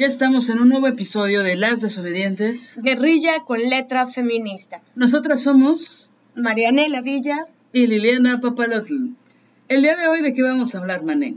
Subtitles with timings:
[0.00, 2.78] Ya estamos en un nuevo episodio de Las Desobedientes.
[2.80, 4.80] Guerrilla con letra feminista.
[4.94, 9.10] Nosotras somos Marianela Villa y Liliana Papalotl.
[9.68, 11.36] El día de hoy, ¿de qué vamos a hablar, Mané?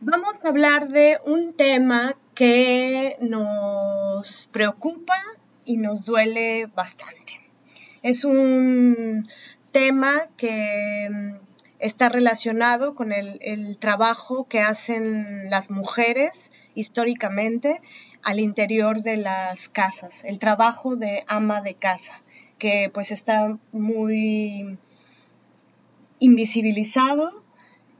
[0.00, 5.14] Vamos a hablar de un tema que nos preocupa
[5.64, 7.40] y nos duele bastante.
[8.02, 9.28] Es un
[9.70, 11.46] tema que mm,
[11.78, 17.80] está relacionado con el, el trabajo que hacen las mujeres históricamente
[18.22, 22.22] al interior de las casas, el trabajo de ama de casa,
[22.58, 24.78] que pues está muy
[26.20, 27.30] invisibilizado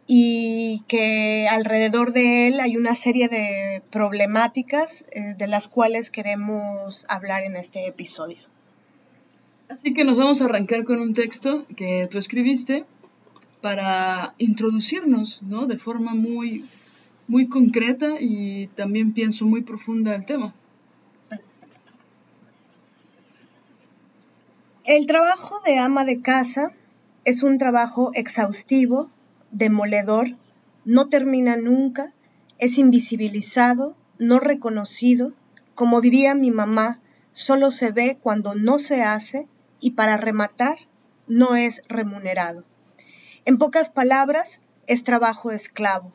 [0.06, 7.04] y que alrededor de él hay una serie de problemáticas eh, de las cuales queremos
[7.08, 8.38] hablar en este episodio.
[9.68, 12.86] Así que nos vamos a arrancar con un texto que tú escribiste
[13.60, 15.66] para introducirnos, ¿no?
[15.66, 16.64] De forma muy
[17.28, 20.54] muy concreta y también pienso muy profunda el tema.
[24.84, 26.72] El trabajo de ama de casa
[27.26, 29.10] es un trabajo exhaustivo,
[29.50, 30.36] demoledor,
[30.86, 32.14] no termina nunca,
[32.58, 35.34] es invisibilizado, no reconocido,
[35.74, 37.00] como diría mi mamá,
[37.32, 39.46] solo se ve cuando no se hace
[39.78, 40.78] y para rematar
[41.26, 42.64] no es remunerado.
[43.44, 46.12] En pocas palabras, es trabajo esclavo,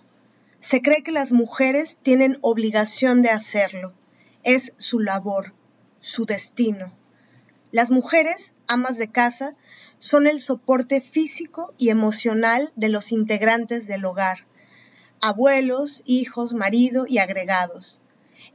[0.64, 3.94] se cree que las mujeres tienen obligación de hacerlo.
[4.44, 5.54] Es su labor,
[6.00, 6.94] su destino.
[7.74, 9.58] Las mujeres, amas de casa,
[10.00, 14.46] son el soporte físico y emocional de los integrantes del hogar,
[15.20, 18.00] abuelos, hijos, marido y agregados.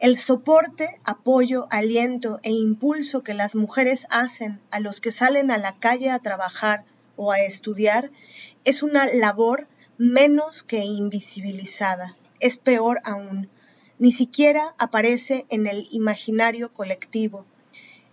[0.01, 5.59] El soporte, apoyo, aliento e impulso que las mujeres hacen a los que salen a
[5.59, 6.87] la calle a trabajar
[7.17, 8.11] o a estudiar
[8.65, 12.17] es una labor menos que invisibilizada.
[12.41, 13.51] Es peor aún,
[13.99, 17.45] ni siquiera aparece en el imaginario colectivo.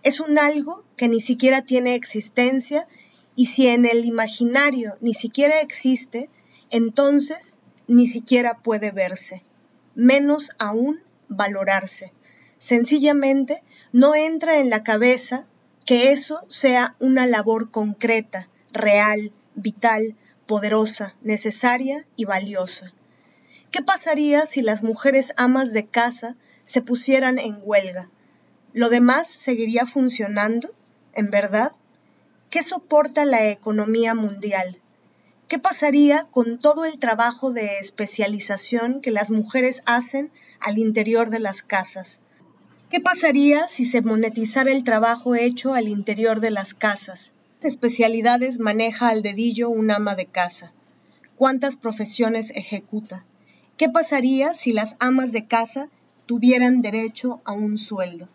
[0.02, 2.88] Es un algo que ni siquiera tiene existencia
[3.36, 6.28] y si en el imaginario ni siquiera existe,
[6.70, 9.44] entonces ni siquiera puede verse,
[9.94, 12.12] menos aún valorarse.
[12.58, 15.46] Sencillamente no entra en la cabeza
[15.84, 22.92] que eso sea una labor concreta, real, vital, poderosa, necesaria y valiosa.
[23.70, 28.08] ¿Qué pasaría si las mujeres amas de casa se pusieran en huelga?
[28.72, 30.68] ¿Lo demás seguiría funcionando?
[31.14, 31.72] ¿En verdad?
[32.50, 34.80] ¿Qué soporta la economía mundial?
[35.48, 41.38] ¿Qué pasaría con todo el trabajo de especialización que las mujeres hacen al interior de
[41.38, 42.20] las casas?
[42.90, 47.32] ¿Qué pasaría si se monetizara el trabajo hecho al interior de las casas?
[47.66, 50.72] Especialidades maneja al dedillo un ama de casa?
[51.36, 53.26] ¿Cuántas profesiones ejecuta?
[53.76, 55.88] ¿Qué pasaría si las amas de casa
[56.24, 58.28] tuvieran derecho a un sueldo?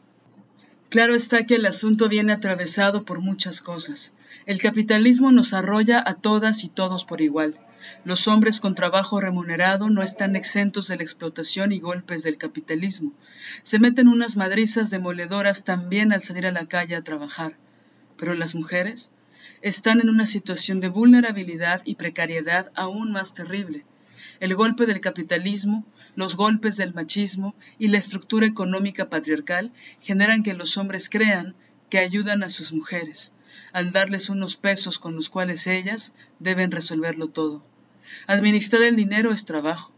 [0.90, 4.14] Claro está que el asunto viene atravesado por muchas cosas.
[4.46, 7.59] El capitalismo nos arrolla a todas y todos por igual.
[8.03, 13.14] Los hombres con trabajo remunerado no están exentos de la explotación y golpes del capitalismo.
[13.64, 17.56] Se meten unas madrizas demoledoras también al salir a la calle a trabajar.
[18.18, 19.12] Pero las mujeres
[19.61, 23.85] están en una situación de vulnerabilidad y precariedad aún más terrible.
[24.39, 25.85] El golpe del capitalismo,
[26.16, 31.55] los golpes del machismo y la estructura económica patriarcal generan que los hombres crean
[31.90, 33.34] que ayudan a sus mujeres,
[33.73, 37.64] al darles unos pesos con los cuales ellas deben resolverlo todo.
[38.28, 39.93] Administrar el dinero es trabajo.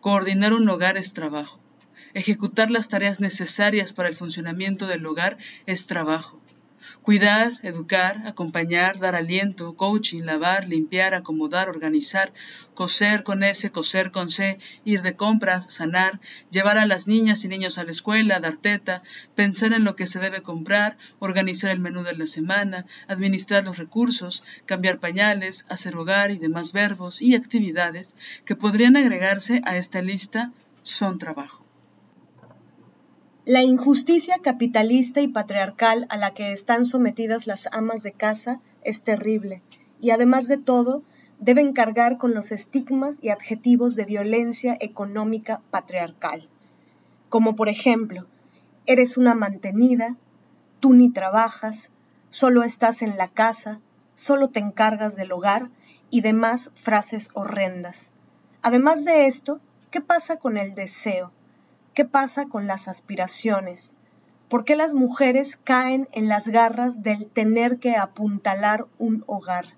[0.00, 1.60] Coordinar un hogar es trabajo.
[2.14, 6.40] Ejecutar las tareas necesarias para el funcionamiento del hogar es trabajo.
[7.02, 12.32] Cuidar, educar, acompañar, dar aliento, coaching, lavar, limpiar, acomodar, organizar,
[12.74, 17.48] coser con S, coser con C, ir de compras, sanar, llevar a las niñas y
[17.48, 19.02] niños a la escuela, dar teta,
[19.34, 23.78] pensar en lo que se debe comprar, organizar el menú de la semana, administrar los
[23.78, 30.02] recursos, cambiar pañales, hacer hogar y demás verbos y actividades que podrían agregarse a esta
[30.02, 30.52] lista
[30.82, 31.65] son trabajo.
[33.48, 39.02] La injusticia capitalista y patriarcal a la que están sometidas las amas de casa es
[39.02, 39.62] terrible
[40.00, 41.04] y además de todo,
[41.38, 46.48] deben cargar con los estigmas y adjetivos de violencia económica patriarcal,
[47.28, 48.26] como por ejemplo,
[48.84, 50.16] eres una mantenida,
[50.80, 51.90] tú ni trabajas,
[52.30, 53.80] solo estás en la casa,
[54.16, 55.70] solo te encargas del hogar
[56.10, 58.10] y demás frases horrendas.
[58.62, 59.60] Además de esto,
[59.92, 61.30] ¿qué pasa con el deseo?
[61.96, 63.92] ¿Qué pasa con las aspiraciones?
[64.50, 69.68] ¿Por qué las mujeres caen en las garras del tener que apuntalar un hogar?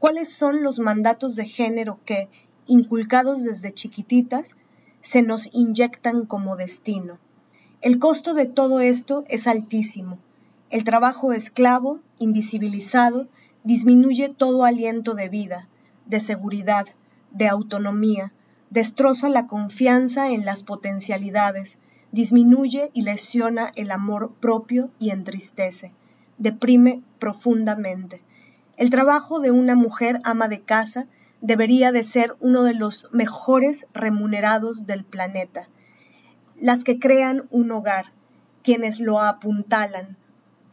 [0.00, 2.28] ¿Cuáles son los mandatos de género que,
[2.66, 4.56] inculcados desde chiquititas,
[5.02, 7.20] se nos inyectan como destino?
[7.80, 10.18] El costo de todo esto es altísimo.
[10.70, 13.28] El trabajo esclavo, invisibilizado,
[13.62, 15.68] disminuye todo aliento de vida,
[16.06, 16.86] de seguridad,
[17.30, 18.32] de autonomía,
[18.70, 21.78] destroza la confianza en las potencialidades,
[22.12, 25.92] disminuye y lesiona el amor propio y entristece,
[26.38, 28.22] deprime profundamente.
[28.76, 31.06] El trabajo de una mujer ama de casa
[31.40, 35.68] debería de ser uno de los mejores remunerados del planeta.
[36.60, 38.12] Las que crean un hogar,
[38.62, 40.16] quienes lo apuntalan,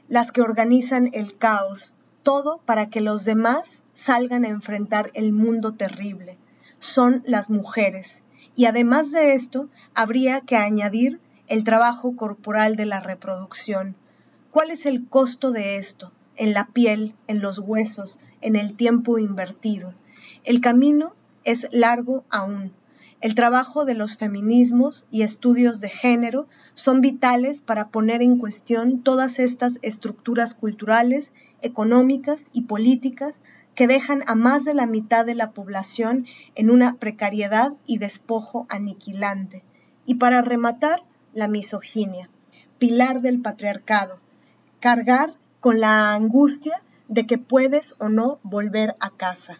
[0.07, 1.93] las que organizan el caos,
[2.23, 6.37] todo para que los demás salgan a enfrentar el mundo terrible.
[6.83, 8.23] Son las mujeres.
[8.57, 13.95] Y además de esto, habría que añadir el trabajo corporal de la reproducción.
[14.51, 16.11] ¿Cuál es el costo de esto?
[16.35, 19.93] En la piel, en los huesos, en el tiempo invertido.
[20.43, 21.15] El camino
[21.45, 22.73] es largo aún.
[23.21, 29.03] El trabajo de los feminismos y estudios de género son vitales para poner en cuestión
[29.03, 31.31] todas estas estructuras culturales,
[31.61, 33.39] económicas y políticas
[33.75, 36.25] que dejan a más de la mitad de la población
[36.55, 39.63] en una precariedad y despojo aniquilante.
[40.05, 41.03] Y para rematar,
[41.33, 42.29] la misoginia,
[42.77, 44.19] pilar del patriarcado,
[44.79, 49.59] cargar con la angustia de que puedes o no volver a casa.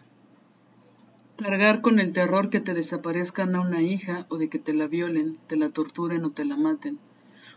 [1.36, 4.86] Cargar con el terror que te desaparezcan a una hija o de que te la
[4.86, 6.98] violen, te la torturen o te la maten.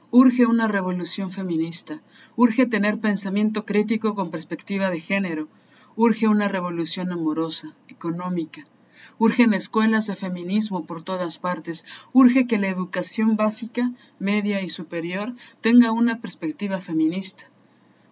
[0.10, 2.01] Urge una revolución feminista,
[2.36, 5.48] urge tener pensamiento crítico con perspectiva de género,
[5.98, 8.64] urge una revolución amorosa, económica,
[9.20, 11.86] Urgen escuelas de feminismo por todas partes.
[12.14, 17.50] Urge que la educación básica, media y superior tenga una perspectiva feminista.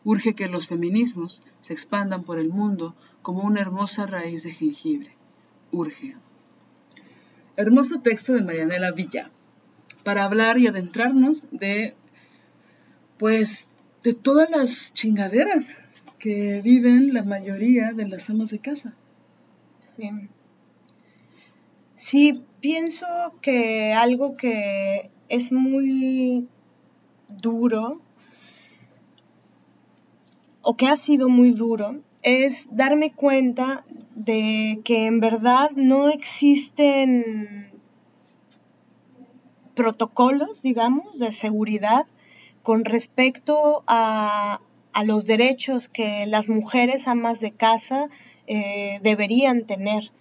[0.04, 5.16] Urge que los feminismos se expandan por el mundo como una hermosa raíz de jengibre.
[5.72, 6.16] Urge.
[7.56, 9.32] Hermoso texto de Marianela Villa
[10.04, 11.96] para hablar y adentrarnos de,
[13.18, 13.70] pues,
[14.04, 15.78] de todas las chingaderas
[16.20, 18.94] que viven la mayoría de las amas de casa.
[19.80, 20.10] Sí.
[21.96, 23.08] Sí, pienso
[23.42, 26.48] que algo que es muy
[27.30, 28.02] duro
[30.62, 33.86] o que ha sido muy duro es darme cuenta
[34.16, 37.72] de que en verdad no existen
[39.76, 42.08] protocolos, digamos, de seguridad
[42.64, 44.60] con respecto a,
[45.04, 48.10] los derechos que las mujeres amas de casa
[48.48, 50.12] eh, deberían tener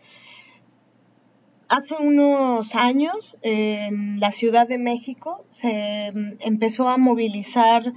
[1.69, 7.93] hace unos años en la Ciudad de México se mm, empezó a movilizar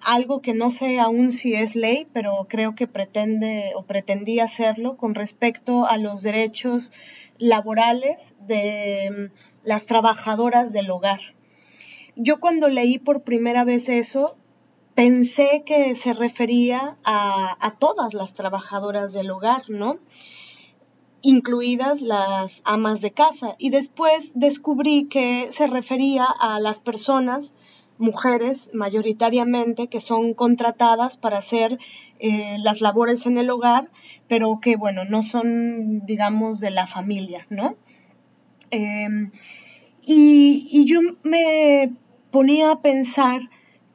[0.00, 4.96] algo que no sé aún si es ley, pero creo que pretende o pretendía hacerlo
[4.96, 6.90] con respecto a los derechos
[7.38, 11.20] laborales de mm, las trabajadoras del hogar.
[12.16, 14.36] Yo cuando leí por primera vez eso,
[14.94, 19.98] pensé que se refería a, todas las trabajadoras del hogar, ¿no?
[21.22, 23.54] incluidas las amas de casa.
[23.58, 27.52] Y después descubrí que se refería a las personas,
[27.98, 31.78] mujeres mayoritariamente, que son contratadas para hacer
[32.18, 33.90] eh, las labores en el hogar,
[34.28, 37.76] pero que, bueno, no son, digamos, de la familia, ¿no?
[38.70, 39.30] Em,
[40.06, 41.92] y yo me
[42.30, 43.42] ponía a pensar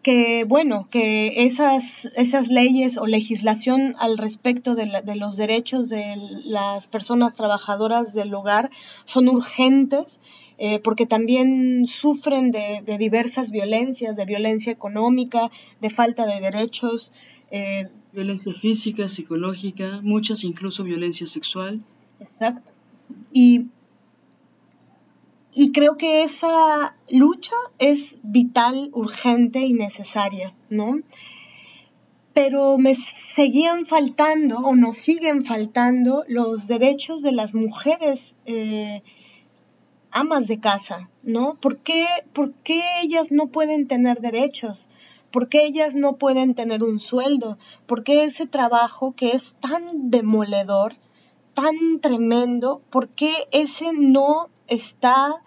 [0.05, 4.85] que, bueno, que esas, esas leyes o legislación al respecto de,
[5.15, 8.69] los derechos de las personas trabajadoras del hogar
[9.05, 10.19] son urgentes
[10.59, 15.49] eh, porque también sufren de, diversas violencias, de violencia económica,
[15.81, 17.11] de falta de derechos.
[17.49, 21.81] Eh, violencia física, psicológica, muchas incluso violencia sexual.
[22.19, 22.73] Exacto.
[23.33, 23.69] Y
[25.55, 30.99] y creo que esa lucha es vital, urgente y necesaria, ¿no?
[32.33, 39.01] Pero me seguían faltando o nos siguen faltando los derechos de las mujeres eh,
[40.11, 41.55] amas de casa, ¿no?
[41.55, 44.89] ¿Por qué, ¿Por qué ellas no pueden tener derechos?
[45.31, 47.57] ¿Por qué ellas no pueden tener un sueldo?
[47.85, 50.97] ¿Por qué ese trabajo que es tan demoledor
[51.55, 55.41] tan tremendo, ¿por qué ese no está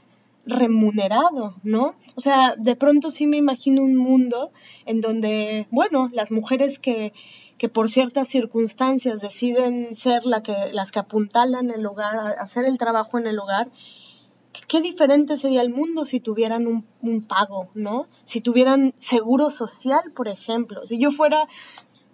[0.49, 1.95] remunerado, ¿no?
[2.14, 4.50] O sea, de pronto sí me imagino un mundo
[4.87, 7.12] en donde, bueno, las mujeres que,
[7.59, 12.78] que por ciertas circunstancias deciden ser la que, las que apuntalan el hogar, hacer el
[12.78, 13.69] trabajo en el hogar,
[14.67, 18.09] qué diferente sería el mundo si tuvieran un, un, pago, ¿no?
[18.25, 20.85] Si tuvieran seguro social, por ejemplo.
[20.85, 21.49] Si yo fuera...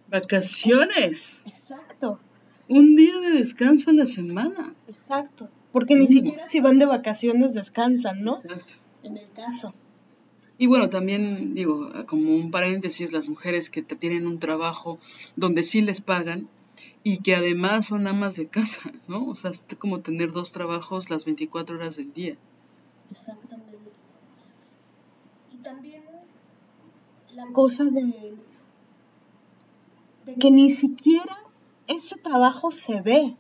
[0.09, 1.43] Vacaciones.
[1.47, 2.21] Exacto.
[2.69, 4.75] Un día de descanso a la semana.
[4.88, 5.49] Exacto.
[5.75, 8.31] Porque ni siquiera si van de vacaciones descansan, ¿no?
[8.31, 8.75] Exacto.
[9.02, 9.75] En el caso.
[10.57, 15.00] Y bueno, también digo, como un paréntesis, las mujeres que tienen un trabajo
[15.35, 16.49] donde sí les pagan
[17.02, 19.26] y que además son amas de casa, ¿no?
[19.26, 22.37] O sea, es como tener dos trabajos las 24 horas del día.
[23.11, 23.90] Exactamente.
[25.52, 26.04] Y también
[27.35, 28.37] la cosa de,
[30.25, 31.37] de que ni siquiera
[31.88, 33.37] ese trabajo se ve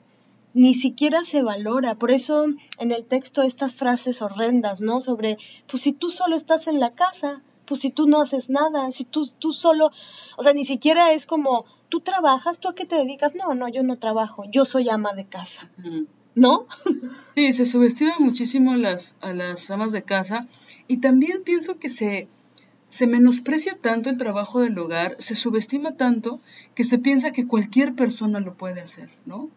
[0.54, 1.96] ni siquiera se valora.
[1.96, 2.46] Por eso
[2.78, 5.00] en el texto estas frases horrendas, ¿no?
[5.00, 8.90] Sobre, pues si tú solo estás en la casa, pues si tú no haces nada,
[8.92, 9.90] si tú, tú solo,
[10.36, 13.34] o sea, ni siquiera es como, tú trabajas, ¿tú a qué te dedicas?
[13.34, 15.70] No, no, yo no trabajo, yo soy ama de casa.
[16.34, 16.66] ¿No?
[17.28, 20.46] Sí, se subestima muchísimo a las, a las amas de casa
[20.88, 22.28] y también pienso que se,
[22.88, 26.40] se menosprecia tanto el trabajo del hogar, se subestima tanto
[26.74, 29.48] que se piensa que cualquier persona lo puede hacer, ¿no?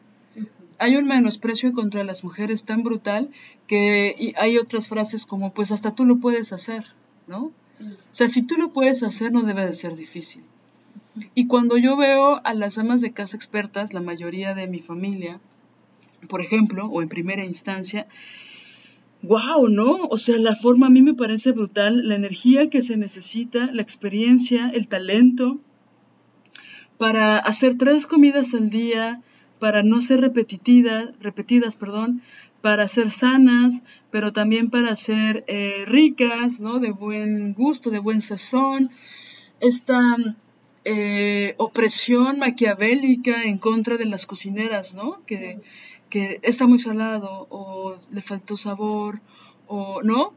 [0.79, 3.29] Hay un menosprecio contra las mujeres tan brutal
[3.67, 6.85] que hay otras frases como, pues hasta tú lo puedes hacer,
[7.27, 7.51] ¿no?
[7.79, 10.43] O sea, si tú lo puedes hacer, no debe de ser difícil.
[11.35, 15.39] Y cuando yo veo a las amas de casa expertas, la mayoría de mi familia,
[16.27, 18.07] por ejemplo, o en primera instancia,
[19.21, 20.07] wow, ¿no?
[20.09, 23.81] O sea, la forma a mí me parece brutal, la energía que se necesita, la
[23.81, 25.59] experiencia, el talento
[26.97, 29.21] para hacer tres comidas al día,
[29.59, 32.21] para no ser repetidas, repetidas, perdón,
[32.61, 36.79] para ser sanas, pero también para ser eh, ricas, ¿no?
[36.79, 38.91] De buen gusto, de buen sazón.
[39.59, 40.17] Esta
[40.85, 45.23] eh, opresión maquiavélica en contra de las cocineras, ¿no?
[45.25, 45.59] Que,
[46.09, 49.21] que está muy salado o le faltó sabor
[49.67, 50.33] o, ¿no?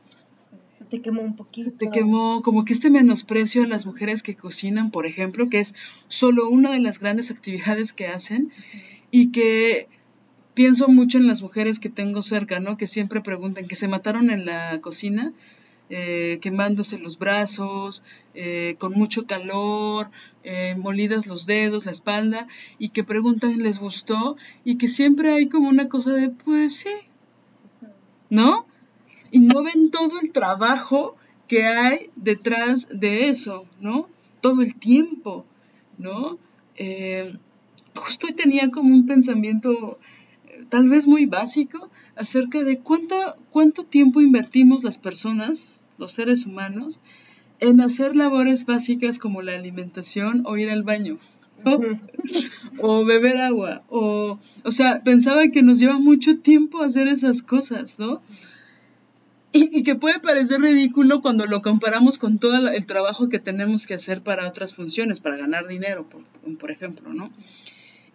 [0.88, 1.70] te quemó un poquito.
[1.70, 5.76] te quemó, como que este menosprecio a las mujeres que cocinan, por ejemplo, que es
[6.08, 8.52] solo una de las grandes actividades que hacen
[9.10, 9.88] y que
[10.54, 12.76] pienso mucho en las mujeres que tengo cerca, ¿no?
[12.76, 15.32] Que siempre preguntan, que se mataron en la cocina,
[15.88, 20.10] eh, quemándose los brazos, eh, con mucho calor,
[20.44, 22.46] eh, molidas los dedos, la espalda,
[22.78, 24.36] y que preguntan, ¿les gustó?
[24.64, 26.90] Y que siempre hay como una cosa de, pues sí,
[28.28, 28.66] ¿no?
[29.32, 31.16] Y no ven todo el trabajo
[31.48, 34.08] que hay detrás de eso, ¿no?
[34.40, 35.44] Todo el tiempo,
[35.98, 36.38] ¿no?
[37.94, 39.98] Justo tenía como un pensamiento
[40.46, 46.46] eh, tal vez muy básico acerca de cuánto, cuánto tiempo invertimos las personas, los seres
[46.46, 47.00] humanos,
[47.60, 51.18] en hacer labores básicas como la alimentación o ir al baño.
[52.78, 57.98] o beber agua, o, o sea, pensaba que nos lleva mucho tiempo hacer esas cosas,
[57.98, 58.22] ¿no?
[59.52, 63.94] Y, que puede parecer ridículo cuando lo comparamos con todo el trabajo que tenemos que
[63.94, 66.22] hacer para otras funciones, para ganar dinero, por,
[66.56, 67.32] por ejemplo, ¿no?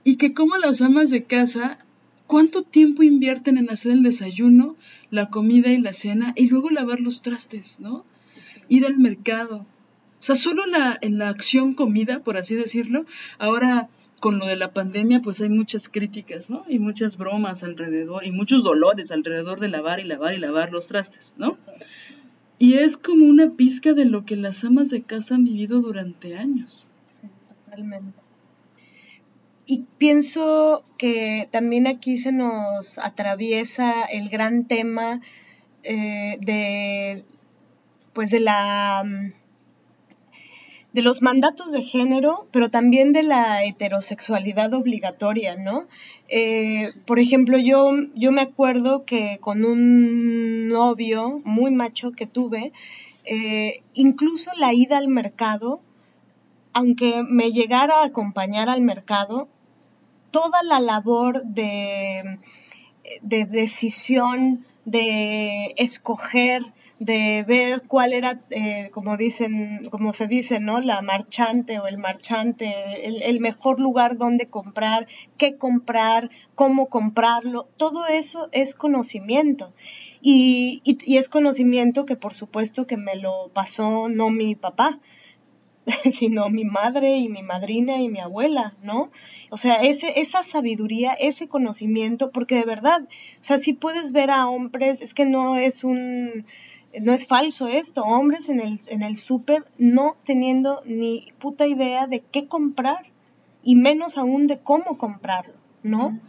[0.05, 1.79] Y que como las amas de casa,
[2.27, 4.77] ¿cuánto tiempo invierten en hacer el desayuno,
[5.09, 8.05] la comida y la cena y luego lavar los trastes, ¿no?
[8.69, 9.65] Ir al mercado.
[10.19, 13.05] O sea, solo la, en la acción comida, por así decirlo,
[13.39, 13.89] ahora
[14.21, 16.65] con lo de la pandemia, pues hay muchas críticas, ¿no?
[16.69, 20.87] Y muchas bromas alrededor, y muchos dolores alrededor de lavar y lavar y lavar los
[20.87, 21.57] trastes, ¿no?
[22.59, 26.37] Y es como una pizca de lo que las amas de casa han vivido durante
[26.37, 26.87] años.
[27.07, 28.24] Sí, totalmente.
[29.67, 35.21] Y pienso que también aquí se nos atraviesa el gran tema
[35.83, 37.25] eh, de,
[38.13, 39.03] pues de la
[40.95, 45.87] de los mandatos de género, pero también de la heterosexualidad obligatoria, ¿no?
[46.29, 52.71] Eh, por ejemplo, yo, yo me acuerdo que con un novio muy macho que tuve,
[53.25, 55.81] eh, incluso la ida al mercado,
[56.71, 59.49] aunque me llegara a acompañar al mercado,
[60.35, 62.39] toda la labor de,
[63.21, 66.61] de decisión, de escoger,
[66.99, 70.81] de ver cuál era, eh, como dicen, como se dice, ¿no?
[70.81, 72.67] La marchante o el marchante,
[73.29, 79.73] el, mejor lugar donde comprar, qué comprar, cómo comprarlo, todo eso es conocimiento.
[80.19, 84.99] Y, y, y es conocimiento que por supuesto que me lo pasó no mi papá,
[86.11, 89.11] sino mi madre y mi madrina y mi abuela, ¿no?
[89.49, 94.31] O sea, ese, esa sabiduría, ese conocimiento, porque de verdad, o sea, si puedes ver
[94.31, 96.45] a hombres, es que no es un,
[97.01, 102.07] no es falso esto, hombres en el, en el súper no teniendo ni puta idea
[102.07, 103.11] de qué comprar
[103.63, 106.19] y menos aún de cómo comprarlo, ¿no?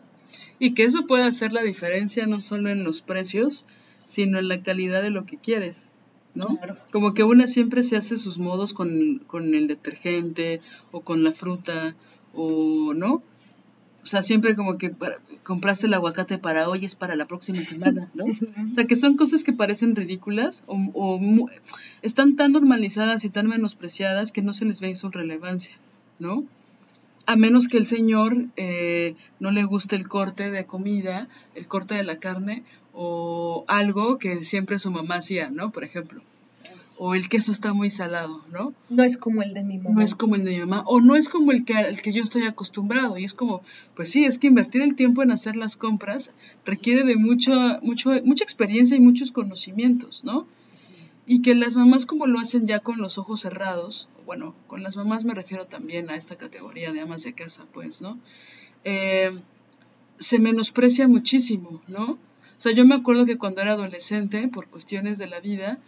[0.58, 3.64] Y que eso puede hacer la diferencia no solo en los precios,
[3.96, 5.92] sino en la calidad de lo que quieres.
[6.36, 6.58] ¿No?
[6.92, 10.60] Como que una siempre se hace sus modos con, con, el detergente
[10.92, 11.96] o con la fruta
[12.34, 13.22] o, ¿no?
[14.02, 14.94] O sea, siempre como que
[15.42, 18.24] compraste el aguacate para hoy es para la próxima semana, ¿no?
[18.70, 21.50] O sea, que son cosas que parecen ridículas o, o
[22.02, 25.76] están tan normalizadas y tan menospreciadas que no se les ve su relevancia,
[26.20, 26.44] ¿no?
[27.26, 31.96] A menos que el señor eh, no le guste el corte de comida, el corte
[31.96, 35.70] de la carne o algo que siempre su mamá hacía, ¿no?
[35.70, 36.22] Por ejemplo.
[36.98, 38.72] O el queso está muy salado, ¿no?
[38.88, 39.96] No es como el de mi mamá.
[39.96, 40.82] No es como el de mi mamá.
[40.86, 43.18] O no es como el que, el que yo estoy acostumbrado.
[43.18, 43.60] Y es como,
[43.94, 46.32] pues sí, es que invertir el tiempo en hacer las compras
[46.64, 47.52] requiere de mucho,
[47.82, 50.46] mucho, mucha experiencia y muchos conocimientos, ¿no?
[51.26, 54.96] Y que las mamás como lo hacen ya con los ojos cerrados, bueno, con las
[54.96, 58.18] mamás me refiero también a esta categoría de amas de casa, pues, ¿no?
[58.84, 59.40] Eh,
[60.18, 62.12] se menosprecia muchísimo, ¿no?
[62.12, 65.78] O sea, yo me acuerdo que cuando era adolescente, por cuestiones de la vida,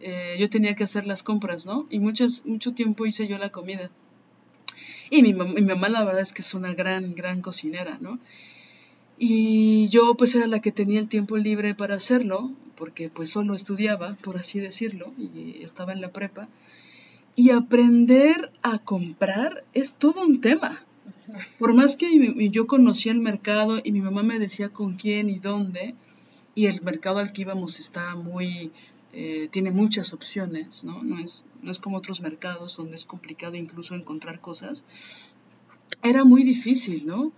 [0.00, 1.86] eh, yo tenía que hacer las compras, ¿no?
[1.90, 3.90] Y muchas, mucho tiempo hice yo la comida.
[5.10, 8.18] Y mi, mi mamá la verdad es que es una gran, gran cocinera, ¿no?
[9.18, 13.54] Y yo pues era la que tenía el tiempo libre para hacerlo, porque pues solo
[13.54, 16.48] estudiaba, por así decirlo, y estaba en la prepa.
[17.36, 20.84] Y aprender a comprar es todo un tema.
[21.58, 25.38] Por más que yo conocía el mercado y mi mamá me decía con quién y
[25.38, 25.94] dónde,
[26.54, 28.70] y el mercado al que íbamos está muy,
[29.12, 31.02] eh, tiene muchas opciones, ¿no?
[31.02, 34.84] No es, no es como otros mercados donde es complicado incluso encontrar cosas.
[36.02, 37.32] Era muy difícil, ¿no?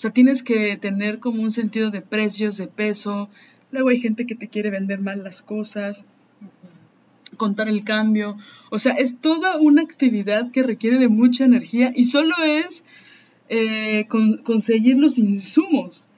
[0.00, 3.28] Sea, tienes que tener como un sentido de precios, de peso.
[3.70, 6.06] Luego hay gente que te quiere vender mal las cosas,
[7.36, 8.38] contar el cambio.
[8.70, 12.86] O sea, es toda una actividad que requiere de mucha energía y solo es
[13.50, 14.06] eh,
[14.42, 16.08] conseguir los insumos.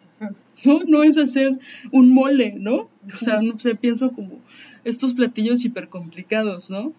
[0.64, 0.78] ¿no?
[0.86, 1.58] No es hacer
[1.90, 2.88] un mole, ¿no?
[3.12, 4.38] O sea, no sé, pienso como
[4.84, 6.92] estos platillos hiper complicados, ¿no?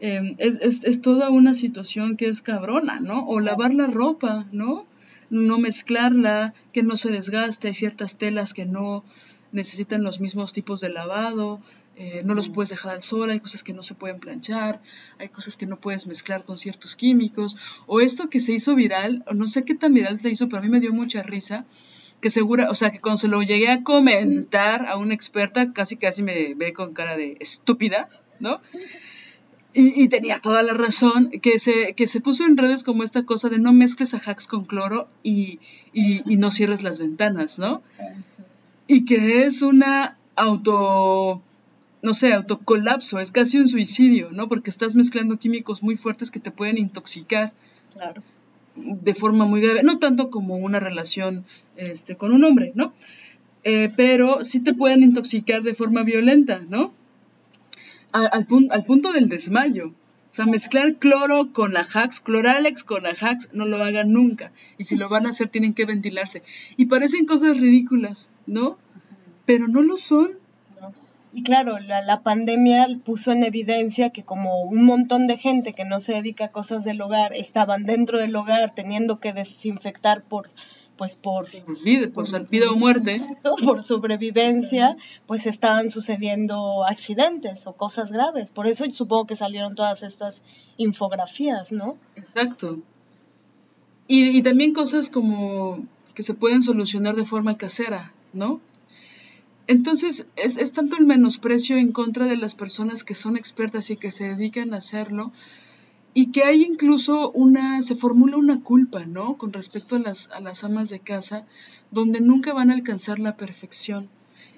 [0.00, 3.24] Em, es, es, es, toda una situación que es cabrona, ¿no?
[3.24, 4.90] O lavar la ropa, ¿no?
[5.32, 9.02] No mezclarla, que no se desgaste, hay ciertas telas que no
[9.50, 11.62] necesitan los mismos tipos de lavado,
[11.96, 14.82] eh, no los puedes dejar al sol, hay cosas que no se pueden planchar,
[15.18, 19.24] hay cosas que no puedes mezclar con ciertos químicos, o esto que se hizo viral,
[19.26, 21.64] o no sé qué tan viral se hizo, pero a mí me dio mucha risa,
[22.20, 25.96] que segura, o sea, que cuando se lo llegué a comentar a una experta, casi
[25.96, 28.60] casi me ve con cara de estúpida, ¿no?
[29.74, 33.48] Y, tenía toda la razón, que se, que se puso en redes como esta cosa
[33.48, 35.60] de no mezcles a hacks con cloro y,
[35.94, 37.82] y, no cierres las ventanas, ¿no?
[38.86, 41.40] Y que es una auto,
[42.02, 44.46] no sé, autocolapso, es casi un suicidio, ¿no?
[44.46, 47.54] Porque estás mezclando químicos muy fuertes que te pueden intoxicar.
[47.94, 48.22] Claro
[48.74, 51.44] de forma muy grave, no tanto como una relación
[51.76, 52.92] este, con un hombre, ¿no?
[53.64, 56.92] Eh, pero sí te pueden intoxicar de forma violenta, ¿no?
[58.12, 59.88] Al, al, punto del desmayo.
[59.88, 64.52] O sea, mezclar cloro con Ajax, cloralex con Ajax, no lo hagan nunca.
[64.78, 66.42] Y si lo van a hacer, tienen que ventilarse.
[66.76, 68.78] Y parecen cosas ridículas, ¿no?
[69.44, 70.38] Pero no lo son.
[71.34, 75.86] Y claro, la, la, pandemia puso en evidencia que como un montón de gente que
[75.86, 80.50] no se dedica a cosas del hogar estaban dentro del hogar teniendo que desinfectar por
[81.02, 81.48] pues por,
[82.12, 83.20] por, vida o muerte.
[83.64, 88.52] Por sobrevivencia pues estaban sucediendo accidentes o cosas graves.
[88.52, 90.44] Por eso supongo que salieron todas estas
[90.76, 92.78] infografías no exacto.
[94.06, 95.84] Y, y también cosas como
[96.14, 98.60] que se pueden solucionar de forma casera no
[99.66, 104.10] entonces, es, tanto el menosprecio en contra de las personas que son expertas y que
[104.10, 105.32] se dedican a hacerlo,
[106.14, 109.38] y que hay incluso una, se formula una culpa, ¿no?
[109.38, 111.46] Con respecto a las, a las amas de casa,
[111.90, 114.08] donde nunca van a alcanzar la perfección,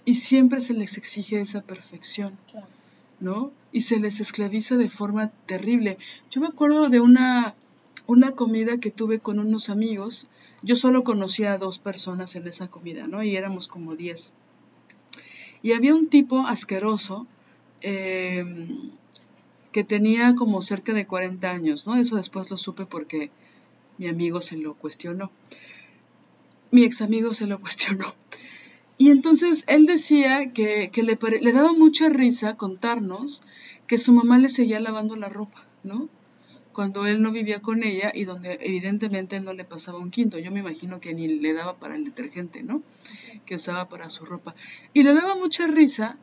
[0.04, 2.36] y siempre se les exige esa perfección,
[3.20, 3.52] ¿no?
[3.72, 5.98] Y se les esclaviza de forma terrible.
[6.30, 7.54] Yo me acuerdo de una,
[8.06, 10.28] una comida que tuve con unos amigos,
[10.62, 13.22] yo solo conocía a dos personas en esa comida, ¿no?
[13.22, 14.32] Y éramos como diez.
[15.62, 17.26] Y había un tipo asqueroso
[17.80, 18.90] em,
[19.74, 21.96] que tenía como cerca de 40 años, ¿no?
[21.96, 23.32] Eso después lo supe porque
[23.98, 25.32] mi amigo se lo cuestionó.
[26.70, 28.14] Mi ex amigo se lo cuestionó.
[28.98, 33.42] Y entonces él decía que, le, le daba mucha risa contarnos
[33.88, 36.08] que su mamá le seguía lavando la ropa, ¿no?
[36.72, 40.38] cuando él no vivía con ella y donde evidentemente él no le pasaba un quinto.
[40.38, 42.82] Yo me imagino que ni le daba para el detergente, ¿no?
[43.46, 44.54] Que usaba para su ropa.
[44.92, 46.18] Y le daba mucha risa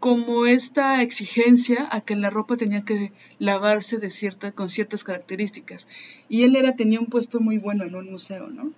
[0.00, 5.86] como esta exigencia a que la ropa tenía que lavarse de cierta, con ciertas características.
[6.28, 8.72] Y él era, tenía un puesto muy bueno en un museo, ¿no?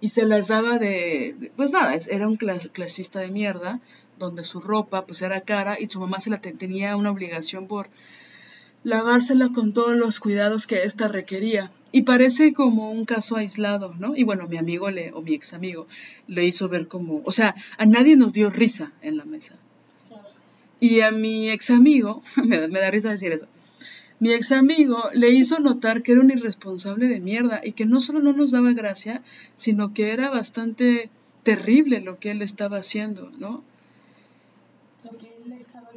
[0.00, 3.80] Y se las daba de, pues nada, era un clasista de mierda,
[4.18, 7.88] donde su ropa pues era cara y su mamá se la tenía una obligación por
[8.84, 11.70] lavársela con todos los cuidados que ésta requería.
[11.92, 14.16] Y parece como un caso aislado, ¿no?
[14.16, 15.86] Y bueno, mi amigo le, o mi ex amigo
[16.26, 19.54] le hizo ver como, o sea, a nadie nos dio risa en la mesa.
[20.78, 23.48] Y a mi ex amigo, me da, me da risa decir eso,
[24.18, 28.00] mi ex amigo le hizo notar que era un irresponsable de mierda y que no
[28.00, 29.22] solo no nos daba gracia,
[29.56, 31.10] sino que era bastante
[31.42, 33.62] terrible lo que él estaba haciendo, ¿no?
[35.04, 35.88] Lo que él estaba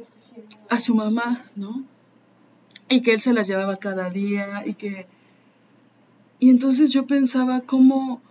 [0.68, 1.84] A su mamá, ¿no?
[2.90, 5.06] Y que él se las llevaba cada día y que
[6.40, 8.22] y entonces yo pensaba cómo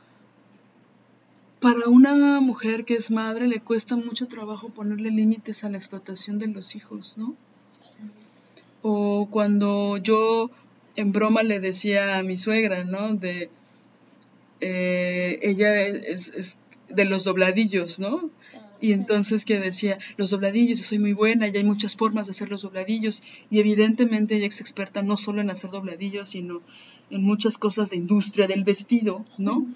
[1.60, 6.40] para una mujer que es madre le cuesta mucho trabajo ponerle límites a la explotación
[6.40, 7.36] de los hijos, ¿no?
[8.82, 10.50] O cuando yo
[10.96, 13.14] en broma le decía a mi suegra, ¿no?
[13.14, 13.52] De
[14.62, 16.58] eh, ella es,
[16.90, 18.32] de los dobladillos, ¿no?
[18.82, 22.32] Y entonces que decía, los dobladillos, yo soy muy buena y hay muchas formas de
[22.32, 23.24] hacer los dobladillos.
[23.50, 26.62] Y evidentemente ella es experta no solo en hacer dobladillos, sino
[27.10, 29.68] en muchas cosas de industria del vestido, ¿no?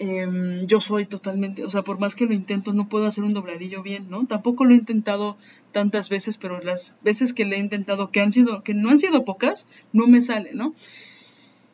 [0.00, 3.34] Em, yo soy totalmente, o sea, por más que lo intento, no puedo hacer un
[3.34, 4.26] dobladillo bien, ¿no?
[4.26, 5.36] Tampoco lo he intentado
[5.72, 8.98] tantas veces, pero las veces que le he intentado, que han sido, que no han
[8.98, 10.74] sido pocas, no me sale, ¿no?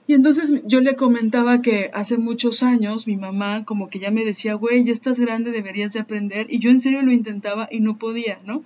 [0.07, 4.25] Y entonces yo le comentaba que hace muchos años mi mamá como que ya me
[4.25, 6.47] decía, güey, ya estás grande, deberías de aprender.
[6.51, 8.65] Y yo en serio lo intentaba y no podía, ¿no?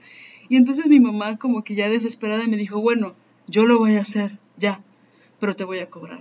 [0.49, 3.15] Y entonces mi mamá como que ya desesperada me dijo, bueno,
[3.47, 4.83] yo lo voy a hacer, ya
[5.41, 6.21] pero te voy a cobrar.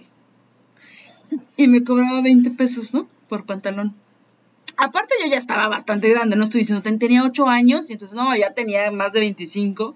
[1.56, 3.08] Y me cobraba 20 pesos, ¿no?
[3.27, 3.95] Por pantalón.
[4.77, 8.36] Aparte yo ya estaba bastante grande, no estoy diciendo, tenía 8 años y entonces no,
[8.36, 9.95] ya tenía más de 25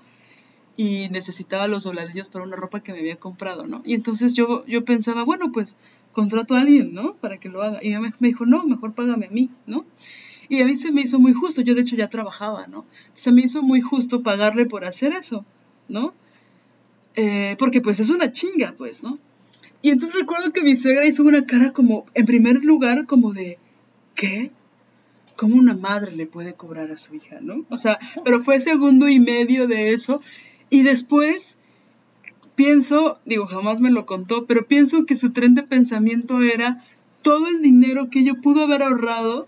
[0.78, 3.82] y necesitaba los dobladillos para una ropa que me había comprado, ¿no?
[3.86, 5.76] Y entonces yo, yo pensaba, bueno, pues
[6.12, 7.16] contrato a alguien, ¿no?
[7.16, 7.80] Para que lo haga.
[7.82, 9.86] Y me, me dijo, no, mejor págame a mí, ¿no?
[10.50, 12.86] Y a mí se me hizo muy justo, yo de hecho ya trabajaba, ¿no?
[13.14, 15.46] Se me hizo muy justo pagarle por hacer eso,
[15.88, 16.14] ¿no?
[17.16, 19.18] Eh, porque pues es una chinga, pues, ¿no?
[19.82, 23.60] Y entonces recuerdo que mi suegra hizo una cara como, en primer lugar, como de,
[24.14, 24.52] ¿qué?
[25.36, 27.66] ¿Cómo una madre le puede cobrar a su hija, no?
[27.70, 30.22] O sea, pero fue segundo y medio de eso.
[30.72, 31.60] Y después
[32.56, 36.84] pienso, digo, jamás me lo contó, pero pienso que su tren de pensamiento era
[37.22, 39.48] todo el dinero que yo pudo haber ahorrado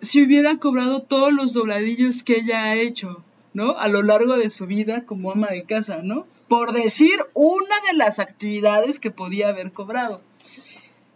[0.00, 3.24] si hubiera cobrado todos los dobladillos que ella ha hecho.
[3.54, 3.78] ¿no?
[3.78, 6.26] A lo largo de su vida como ama de casa, ¿no?
[6.48, 10.20] Por decir una de las actividades que podía haber cobrado.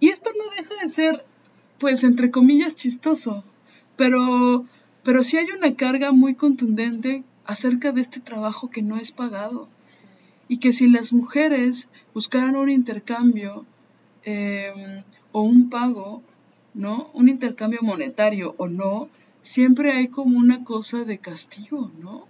[0.01, 1.25] Y esto no deja de ser,
[1.79, 3.43] pues, entre comillas, chistoso,
[3.97, 4.65] pero,
[5.03, 9.69] pero sí hay una carga muy contundente acerca de este trabajo que no es pagado.
[10.49, 13.65] Y que si las mujeres buscaran un intercambio
[14.23, 16.23] em, o un pago,
[16.75, 17.11] ¿no?
[17.15, 19.09] Un intercambio monetario o no,
[19.41, 22.27] siempre hay como una cosa de castigo, ¿no?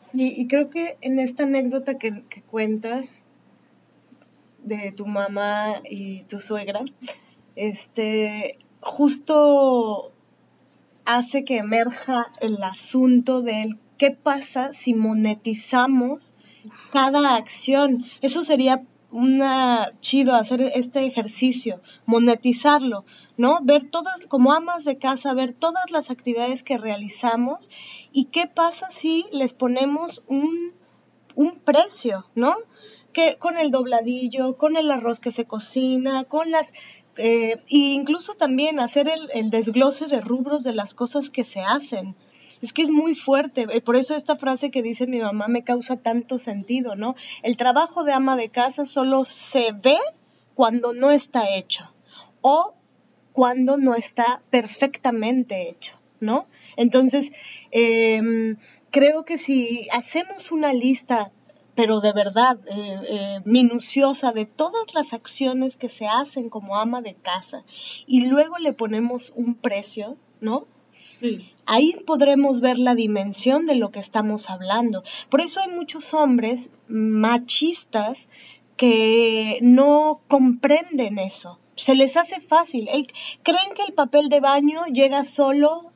[0.00, 3.24] Sí, y creo que en esta anécdota que, cuentas
[4.64, 6.84] de tu mamá y tu suegra,
[7.54, 10.12] este, justo
[11.04, 16.34] hace que emerja el asunto del qué pasa si monetizamos
[16.90, 18.04] cada acción.
[18.20, 23.04] Eso sería una chido hacer este ejercicio, monetizarlo,
[23.36, 23.60] ¿no?
[23.62, 27.70] Ver todas, como amas de casa, ver todas las actividades que realizamos
[28.12, 30.72] y qué pasa si les ponemos un,
[31.36, 32.56] un precio, ¿no?
[33.12, 36.72] Que con el dobladillo, con el arroz que se cocina, con las
[37.16, 41.60] eh, e incluso también hacer el, el, desglose de rubros de las cosas que se
[41.60, 42.16] hacen
[42.64, 43.66] es que es muy fuerte.
[43.70, 47.14] Eh, por eso esta frase que dice mi mamá me causa tanto sentido, ¿no?
[47.42, 49.98] El trabajo de ama de casa solo se ve
[50.54, 51.92] cuando no está hecho
[52.40, 52.74] o
[53.32, 56.46] cuando no está perfectamente hecho, ¿no?
[56.76, 57.32] Entonces,
[57.70, 58.56] em,
[58.90, 61.32] creo que si hacemos una lista
[61.74, 67.02] pero de verdad eh, eh, minuciosa de todas las acciones que se hacen como ama
[67.02, 67.64] de casa
[68.06, 70.68] y luego le ponemos un precio, ¿no?
[71.66, 75.02] Ahí podremos ver la dimensión de lo que estamos hablando.
[75.30, 78.28] Por eso hay muchos hombres machistas
[78.76, 81.58] que no comprenden eso.
[81.76, 82.88] Se les hace fácil.
[83.42, 85.90] creen que el papel de baño llega solo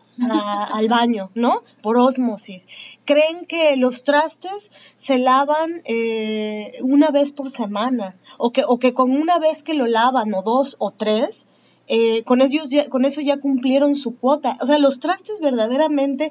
[0.72, 1.62] al baño, ¿no?
[1.82, 2.66] Por osmosis.
[3.04, 8.94] Creen que los trastes se lavan eh, una vez por semana o que, o que
[8.94, 11.46] con una vez que lo lavan o dos o tres,
[11.88, 14.58] eh, con, ellos con eso ya cumplieron su cuota.
[14.60, 16.30] O sea, los trastes verdaderamente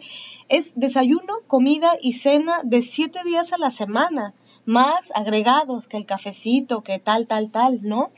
[0.50, 4.34] es desayuno, comida y cena de siete días a la semana,
[4.66, 8.12] más agregados que el cafecito, que tal, tal, tal, ¿no?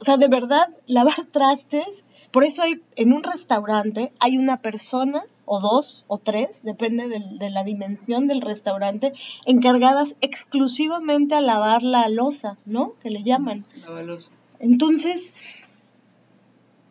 [0.00, 5.24] O sea, de verdad, lavar trastes, por eso hay en un restaurante hay una persona
[5.46, 9.12] o dos o tres, depende de, la dimensión del restaurante,
[9.46, 12.94] encargadas exclusivamente a lavar la losa, ¿no?
[13.02, 13.64] Que le llaman.
[13.86, 14.32] La losa.
[14.58, 15.32] Entonces,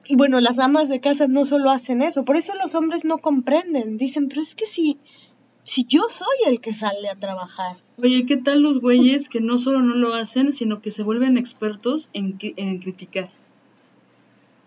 [0.06, 3.20] y bueno, las damas de casa no solo hacen eso, por eso los hombres no
[3.20, 4.98] comprenden, dicen, pero es que si,
[5.64, 7.78] si yo soy el que sale a trabajar.
[7.98, 11.38] Oye, ¿qué tal los güeyes que no solo no lo hacen, sino que se vuelven
[11.38, 13.30] expertos en, en criticar?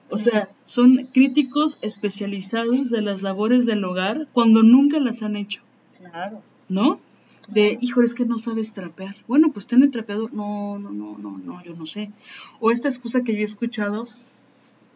[0.09, 5.63] O sea, son críticos especializados de las labores del hogar cuando nunca las han hecho.
[5.99, 6.43] Claro.
[6.69, 7.01] ¿No?
[7.49, 9.17] De, hijo, es que no sabes trapear.
[9.27, 10.29] Bueno, pues tiene trapeado.
[10.33, 12.11] No, no, no, no, no, yo no sé.
[12.61, 14.07] O esta excusa que yo he escuchado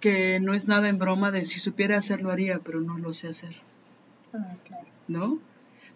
[0.00, 3.28] que no es nada en broma de si supiera hacerlo haría, pero no lo sé
[3.28, 3.54] hacer.
[4.32, 4.86] Ah, claro.
[5.08, 5.38] ¿No?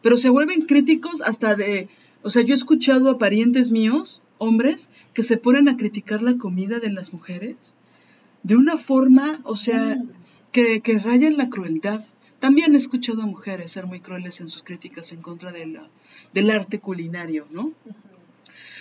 [0.03, 1.89] Pero se vuelven críticos hasta de,
[2.23, 6.37] o sea, yo he escuchado a parientes míos, hombres, que se ponen a criticar la
[6.37, 7.77] comida de las mujeres
[8.45, 10.11] de una forma, o sea, mm.
[10.53, 12.05] que, que raya en la crueldad.
[12.39, 15.89] También he escuchado a mujeres ser muy crueles en sus críticas en contra de la,
[16.35, 17.73] del arte culinario, ¿no?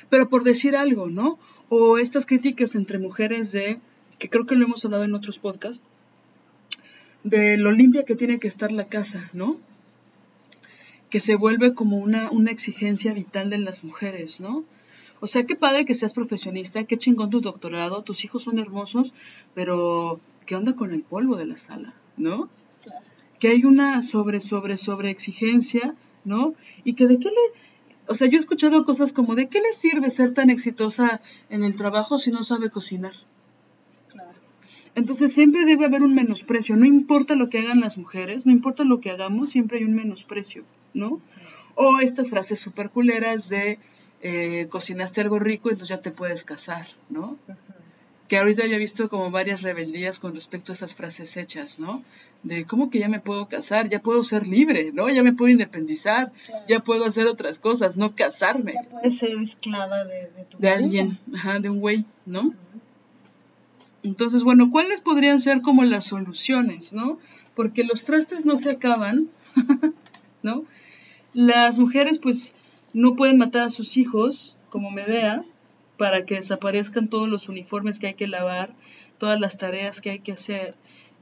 [0.09, 1.39] Pero por decir algo, ¿no?
[1.69, 3.79] O estas críticas entre mujeres de
[4.23, 5.83] que creo que lo hemos hablado en otros podcasts,
[7.25, 9.57] de lo limpia que tiene que estar la casa, ¿no?
[11.09, 14.63] Que se vuelve como una, una exigencia vital de las mujeres, ¿no?
[15.19, 19.13] O sea, qué padre que seas profesionista, qué chingón tu doctorado, tus hijos son hermosos,
[19.55, 22.47] pero ¿qué onda con el polvo de la sala, ¿no?
[22.81, 23.05] Claro.
[23.41, 26.55] Que hay una sobre, sobre, sobre exigencia, ¿no?
[26.85, 27.59] Y que de qué le,
[28.07, 31.65] o sea, yo he escuchado cosas como de qué le sirve ser tan exitosa en
[31.65, 33.11] el trabajo si no sabe cocinar,
[34.95, 38.83] entonces siempre debe haber un menosprecio, no importa lo que hagan las mujeres, no importa
[38.83, 41.19] lo que hagamos, siempre hay un menosprecio, ¿no?
[41.75, 43.79] O estas frases súper culeras de
[44.21, 47.37] eh, cocinaste algo rico, entonces ya te puedes casar, ¿no?
[48.27, 52.03] Que ahorita había visto como varias rebeldías con respecto a esas frases hechas, ¿no?
[52.43, 55.09] De cómo que ya me puedo casar, ya puedo ser libre, ¿no?
[55.09, 56.31] Ya me puedo independizar,
[56.67, 58.73] ya puedo hacer otras cosas, no casarme.
[58.73, 62.53] Ya puedes ser esclava de, de tu De alguien, ajá, de un güey, ¿no?
[64.03, 67.19] Entonces, bueno, ¿cuáles podrían ser como las soluciones, no?
[67.55, 69.29] Porque los trastes no se acaban,
[70.43, 70.65] ¿no?
[71.33, 72.53] Las mujeres, pues,
[72.93, 75.43] no pueden matar a sus hijos, como Medea,
[75.97, 78.75] para que desaparezcan todos los uniformes que hay que lavar,
[79.17, 80.75] todas las tareas que hay que hacer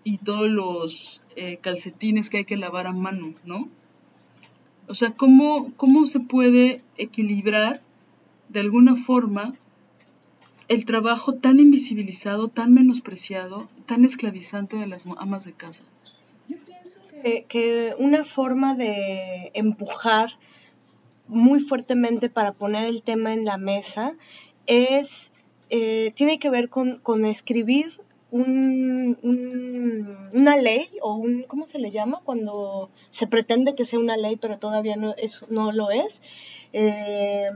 [0.04, 3.70] y todos los eh, calcetines que hay que lavar a mano, ¿no?
[4.88, 7.82] O sea, ¿cómo, ¿cómo se puede equilibrar
[8.50, 9.54] de alguna forma
[10.72, 15.84] el trabajo tan invisibilizado, tan menospreciado, tan esclavizante de las amas de casa?
[16.48, 17.02] Yo pienso
[17.50, 20.30] que, una forma de empujar
[21.28, 24.16] muy fuertemente para poner el tema en la mesa
[24.66, 25.32] es,
[25.70, 28.00] eh, tiene que ver con, escribir
[28.32, 29.18] una
[30.56, 32.22] ley o un, ¿cómo se le llama?
[32.24, 36.22] Cuando se pretende que sea una ley pero todavía no, es, no lo es.
[36.72, 37.50] Eh,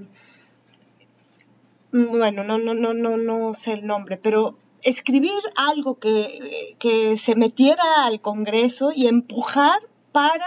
[1.96, 7.36] bueno, no, no, no, no, no sé el nombre, pero escribir algo que, que se
[7.36, 9.80] metiera al Congreso y empujar
[10.12, 10.46] para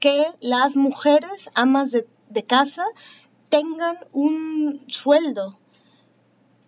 [0.00, 2.84] que las mujeres amas de, de casa
[3.50, 5.58] tengan un sueldo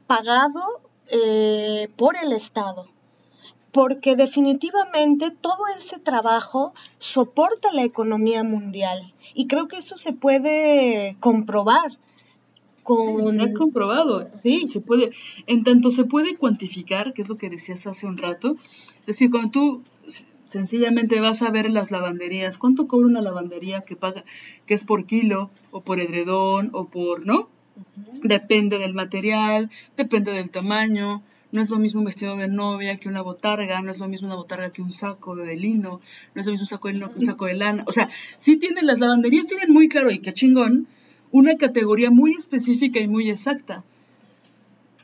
[0.06, 2.88] pagado eh, por el Estado,
[3.72, 11.16] porque definitivamente todo ese trabajo soporta la economía mundial y creo que eso se puede
[11.20, 11.92] comprobar
[12.86, 15.10] se ha comprobado, sí, se puede,
[15.46, 18.56] en tanto se puede cuantificar, que es lo que decías hace un rato,
[18.98, 19.84] es decir, cuando tú
[20.44, 24.24] sencillamente vas a ver las lavanderías, ¿cuánto cobra una lavandería que paga,
[24.66, 27.48] que es por kilo, o por edredón, o por, ¿no?
[28.22, 33.08] Depende del material, depende del tamaño, no es lo mismo un vestido de novia que
[33.08, 36.00] una botarga, no es lo mismo una botarga que un saco de lino,
[36.34, 37.84] no es lo mismo un saco de lino que un saco de lana.
[37.86, 40.86] O sea, sí tienen, las lavanderías tienen muy claro, y qué chingón,
[41.30, 43.84] una categoría muy específica y muy exacta.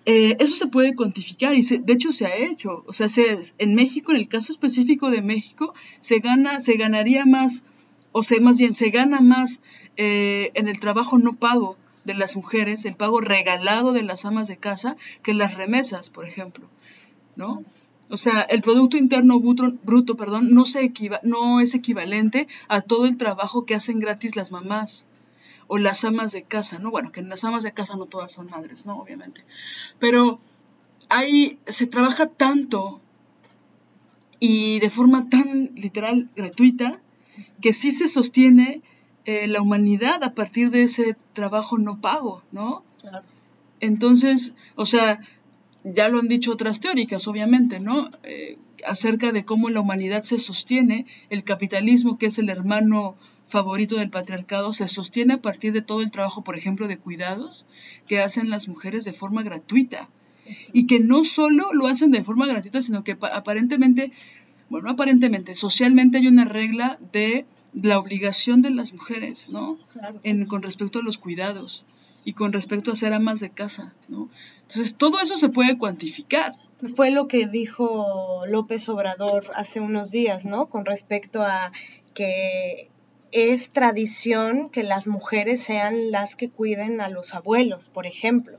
[0.04, 2.84] Eh, eso se puede cuantificar y de hecho se ha hecho.
[2.86, 3.08] O sea,
[3.58, 7.64] en México, en el caso específico de México, se gana, se ganaría más,
[8.12, 9.60] o sea, más bien se gana más
[9.96, 14.46] eh, en el trabajo no pago de las mujeres, el pago regalado de las amas
[14.46, 16.68] de casa, que las remesas, por ejemplo,
[17.34, 17.64] ¿no?
[18.08, 20.92] O sea, el Producto Interno Bruto, perdón, no, se
[21.24, 25.06] no es equivalente a todo el trabajo que hacen gratis las mamás
[25.68, 26.90] o las amas de casa, ¿no?
[26.90, 28.98] Bueno, que las amas de casa no todas son madres, ¿no?
[28.98, 29.44] Obviamente.
[29.98, 30.40] Pero
[31.08, 33.00] ahí se trabaja tanto
[34.38, 37.00] y de forma tan literal gratuita
[37.60, 38.82] que sí se sostiene
[39.24, 42.84] eh, la humanidad a partir de ese trabajo no pago, ¿no?
[43.00, 43.24] Claro.
[43.80, 45.20] Entonces, o sea,
[45.84, 48.10] ya lo han dicho otras teóricas, obviamente, ¿no?
[48.22, 53.96] Eh, acerca de cómo la humanidad se sostiene, el capitalismo, que es el hermano favorito
[53.96, 57.66] del patriarcado, se sostiene a partir de todo el trabajo, por ejemplo, de cuidados
[58.06, 60.08] que hacen las mujeres de forma gratuita.
[60.72, 64.12] Y que no solo lo hacen de forma gratuita, sino que aparentemente,
[64.68, 67.46] bueno, aparentemente, socialmente hay una regla de
[67.82, 69.78] la obligación de las mujeres, ¿no?
[70.22, 71.84] En, con respecto a los cuidados
[72.24, 74.28] y con respecto a ser amas de casa, ¿no?
[74.62, 76.54] Entonces, todo eso se puede cuantificar.
[76.96, 80.66] Fue lo que dijo López Obrador hace unos días, ¿no?
[80.66, 81.70] Con respecto a
[82.14, 82.90] que
[83.30, 88.58] es tradición que las mujeres sean las que cuiden a los abuelos, por ejemplo.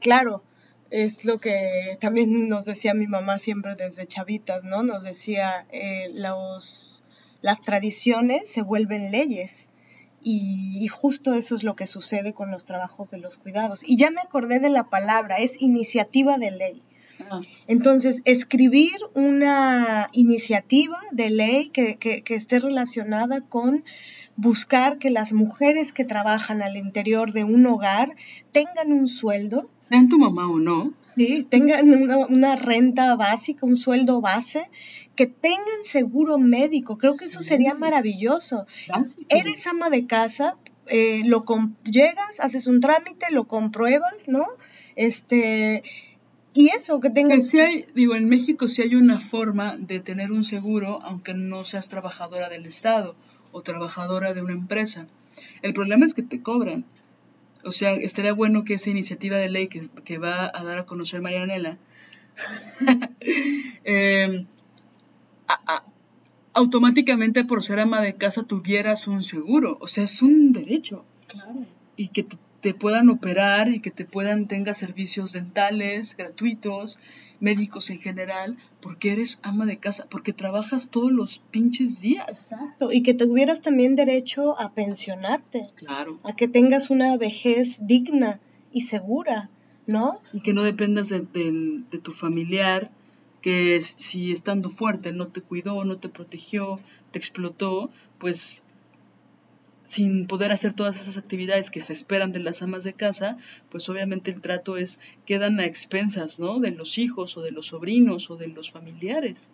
[0.00, 0.42] Claro,
[0.90, 4.82] es lo que también nos decía mi mamá siempre desde chavitas, ¿no?
[4.82, 6.85] Nos decía, eh, los,
[7.46, 9.68] las tradiciones se vuelven leyes
[10.20, 13.82] y, justo eso es lo que sucede con los trabajos de los cuidados.
[13.86, 16.82] Y ya me acordé de la palabra, es iniciativa de ley.
[17.30, 17.40] Ah.
[17.68, 23.84] Entonces, escribir una iniciativa de ley que, que esté relacionada con
[24.36, 28.14] buscar que las mujeres que trabajan al interior de un hogar
[28.52, 29.70] tengan un sueldo.
[29.78, 30.92] Sean tu mamá o no.
[31.00, 31.88] Sí, tengan
[32.28, 34.68] una, renta básica, un sueldo base,
[35.14, 36.98] que tengan seguro médico.
[36.98, 38.66] Creo que eso sería maravilloso.
[39.28, 41.44] Eres ama de casa, eh, lo
[41.84, 44.46] llegas, haces un trámite, lo compruebas, ¿no?
[44.96, 45.82] Este,
[46.52, 47.50] y eso, que tengas...
[47.50, 51.64] Que hay, digo, en México sí hay una forma de tener un seguro, aunque no
[51.64, 53.16] seas trabajadora del Estado
[53.56, 55.06] o trabajadora de una empresa.
[55.62, 56.84] El problema es que te cobran.
[57.64, 61.22] O sea, estaría bueno que esa iniciativa de ley que, va a dar a conocer
[61.22, 61.78] Marianela
[63.84, 64.46] em,
[66.52, 69.78] automáticamente por ser ama de casa tuvieras un seguro.
[69.80, 71.06] O sea, es un derecho.
[71.26, 71.64] Claro.
[71.96, 76.98] Y que te, te puedan operar y que te puedan, tenga servicios dentales gratuitos,
[77.40, 82.28] médicos en general, porque eres ama de casa, porque trabajas todos los pinches días.
[82.28, 85.66] Exacto, y que tuvieras también derecho a pensionarte.
[85.76, 86.18] Claro.
[86.24, 88.40] A que tengas una vejez digna
[88.72, 89.50] y segura,
[89.86, 90.20] ¿no?
[90.32, 92.90] Y que no dependas de, de tu familiar,
[93.42, 96.80] que si estando fuerte no te cuidó, no te protegió,
[97.12, 98.64] te explotó, pues
[99.86, 103.38] sin poder hacer todas esas actividades que se esperan de las amas de casa,
[103.70, 106.58] pues obviamente el trato es quedan a expensas, ¿no?
[106.58, 109.52] De los hijos o de los sobrinos o de los familiares,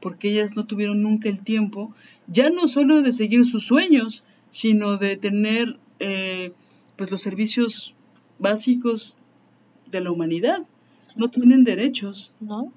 [0.00, 1.94] porque ellas no tuvieron nunca el tiempo,
[2.26, 6.52] ya no solo de seguir sus sueños, sino de tener eh,
[6.96, 7.96] pues los servicios
[8.40, 9.16] básicos
[9.86, 10.66] de la humanidad.
[11.14, 12.32] No tienen derechos.
[12.40, 12.72] ¿No?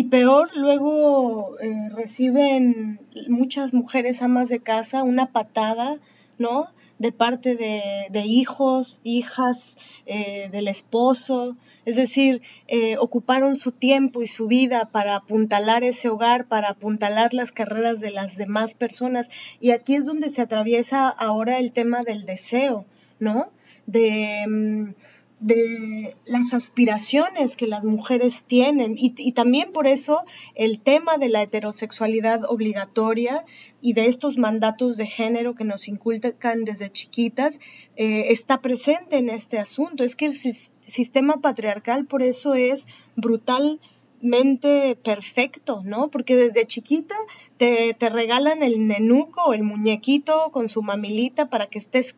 [0.00, 5.98] Y peor, luego eh, reciben muchas mujeres amas de casa una patada,
[6.38, 6.68] ¿no?
[6.98, 11.58] De parte de, hijos, hijas, eh, del esposo.
[11.84, 17.34] Es decir, eh, ocuparon su tiempo y su vida para apuntalar ese hogar, para apuntalar
[17.34, 19.28] las carreras de las demás personas.
[19.60, 22.86] Y aquí es donde se atraviesa ahora el tema del deseo,
[23.18, 23.50] ¿no?
[23.84, 24.46] De.
[24.48, 24.94] Mm,
[25.40, 30.20] de las aspiraciones que las mujeres tienen y, también por eso
[30.54, 33.46] el tema de la heterosexualidad obligatoria
[33.80, 37.58] y de estos mandatos de género que nos inculcan desde chiquitas
[37.96, 40.04] eh, está presente en este asunto.
[40.04, 46.10] Es que el sistema patriarcal por eso es brutalmente perfecto, ¿no?
[46.10, 47.16] Porque desde chiquita
[47.56, 52.14] te, te regalan el nenuco el muñequito con su mamilita para que estés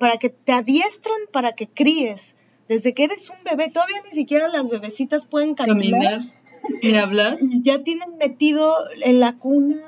[0.00, 2.34] para que te adiestran para que críes
[2.68, 6.20] desde que eres un bebé, todavía ni siquiera las bebecitas pueden caminar.
[6.82, 7.38] y hablar.
[7.62, 9.80] Ya tienen metido en la cuna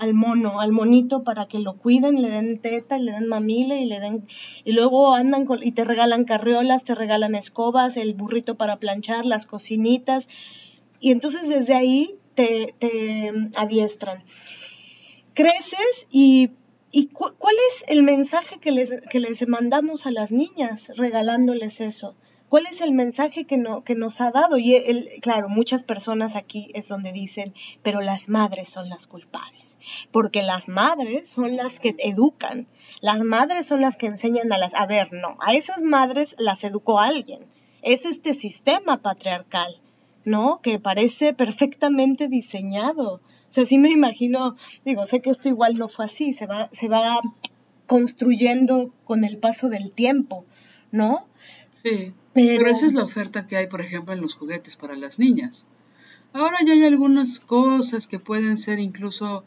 [0.00, 3.84] al, mono, al monito para que lo cuiden, le den teta, le den mamila y
[3.84, 4.26] le den
[4.64, 9.46] y luego andan y te regalan carriolas, te regalan escobas, el burrito para planchar, las
[9.46, 10.28] cocinitas.
[11.00, 14.24] Y entonces desde ahí te, te adiestran.
[15.34, 16.50] Creces y
[16.94, 22.14] ¿Y cuál es el mensaje que les, que les mandamos a las niñas regalándoles eso?
[22.50, 24.58] ¿Cuál es el mensaje que, no, que nos ha dado?
[24.58, 24.78] Y
[25.22, 29.78] claro, muchas personas aquí es donde dicen, pero las madres son las culpables,
[30.10, 32.68] porque las madres son las que educan,
[33.00, 34.74] las madres son las que enseñan a las...
[34.74, 37.46] A ver, no, a esas madres las educó alguien,
[37.80, 39.80] es este sistema patriarcal
[40.24, 40.60] ¿no?
[40.62, 43.20] Que parece perfectamente diseñado.
[43.52, 46.70] O sea, sí me imagino, digo, sé que esto igual no fue así, se va,
[46.72, 47.20] se va
[47.86, 50.46] construyendo con el paso del tiempo,
[50.90, 51.28] ¿no?
[51.68, 52.14] Sí.
[52.32, 55.66] Pero, esa es la oferta que hay, por ejemplo, en los juguetes para las niñas.
[56.32, 59.44] Ahora ya hay algunas cosas que pueden ser incluso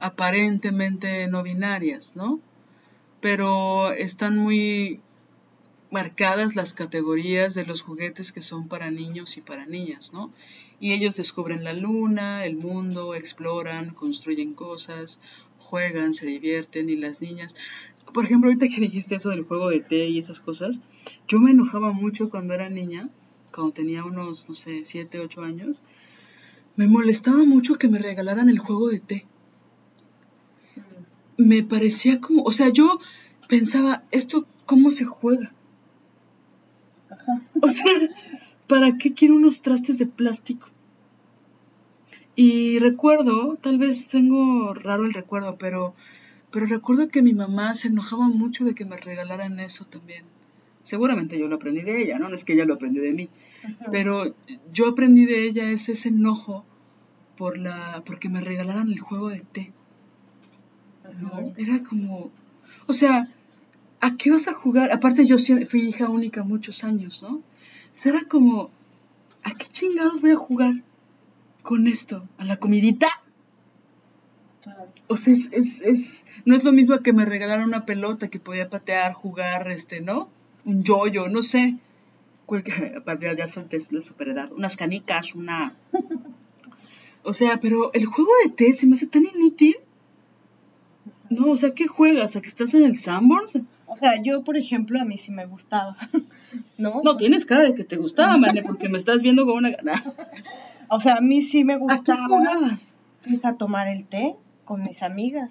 [0.00, 2.40] aparentemente no binarias, ¿no?
[3.20, 5.00] Pero están muy
[5.94, 10.32] marcadas las categorías de los juguetes que son para niños y para niñas, ¿no?
[10.80, 15.20] Y ellos descubren la luna, el mundo, exploran, construyen cosas,
[15.60, 17.54] juegan, se divierten y las niñas...
[18.12, 20.80] Por ejemplo, ahorita que dijiste eso del juego de té y esas cosas,
[21.28, 23.08] yo me enojaba mucho cuando era niña,
[23.52, 25.80] cuando tenía unos, no sé, 7, 8 años,
[26.74, 29.26] me molestaba mucho que me regalaran el juego de té.
[31.36, 32.98] Me parecía como, o sea, yo
[33.48, 35.52] pensaba, ¿esto cómo se juega?
[37.60, 37.86] O sea,
[38.66, 40.68] ¿para qué quiero unos trastes de plástico?
[42.36, 45.94] Y recuerdo, tal vez tengo raro el recuerdo, pero,
[46.50, 50.24] pero recuerdo que mi mamá se enojaba mucho de que me regalaran eso también.
[50.82, 52.28] Seguramente yo lo aprendí de ella, ¿no?
[52.28, 53.28] No es que ella lo aprendió de mí.
[53.90, 54.34] Pero
[54.72, 56.64] yo aprendí de ella ese, ese enojo
[57.36, 59.72] por la, porque me regalaran el juego de té.
[61.20, 61.54] ¿No?
[61.56, 62.30] Era como,
[62.86, 63.28] o sea,
[64.04, 64.92] ¿a qué vas a jugar?
[64.92, 67.36] Aparte yo fui hija única muchos años, ¿no?
[67.36, 68.70] O era como,
[69.44, 70.74] ¿a qué chingados voy a jugar
[71.62, 72.28] con esto?
[72.36, 73.06] ¿A la comidita?
[75.06, 78.38] O sea, es, es, es, no es lo mismo que me regalaran una pelota que
[78.38, 80.28] podía patear, jugar, este, ¿no?
[80.66, 81.78] Un yoyo, no sé.
[82.96, 84.52] Aparte ya son la superedad.
[84.52, 85.74] Unas canicas, una...
[87.22, 89.76] O sea, pero el juego de té se me hace tan inútil.
[91.30, 92.36] No, o sea, ¿qué juegas?
[92.36, 93.56] ¿A que estás en el Sanborns?
[93.86, 95.96] O sea, yo, por ejemplo, a mí sí me gustaba,
[96.78, 97.00] ¿no?
[97.02, 100.02] No, tienes cara de que te gustaba, Mane, porque me estás viendo con una gana.
[100.88, 102.24] o sea, a mí sí me gustaba.
[102.24, 102.94] ¿A qué jugabas?
[103.24, 105.50] Pues a tomar el té con mis amigas.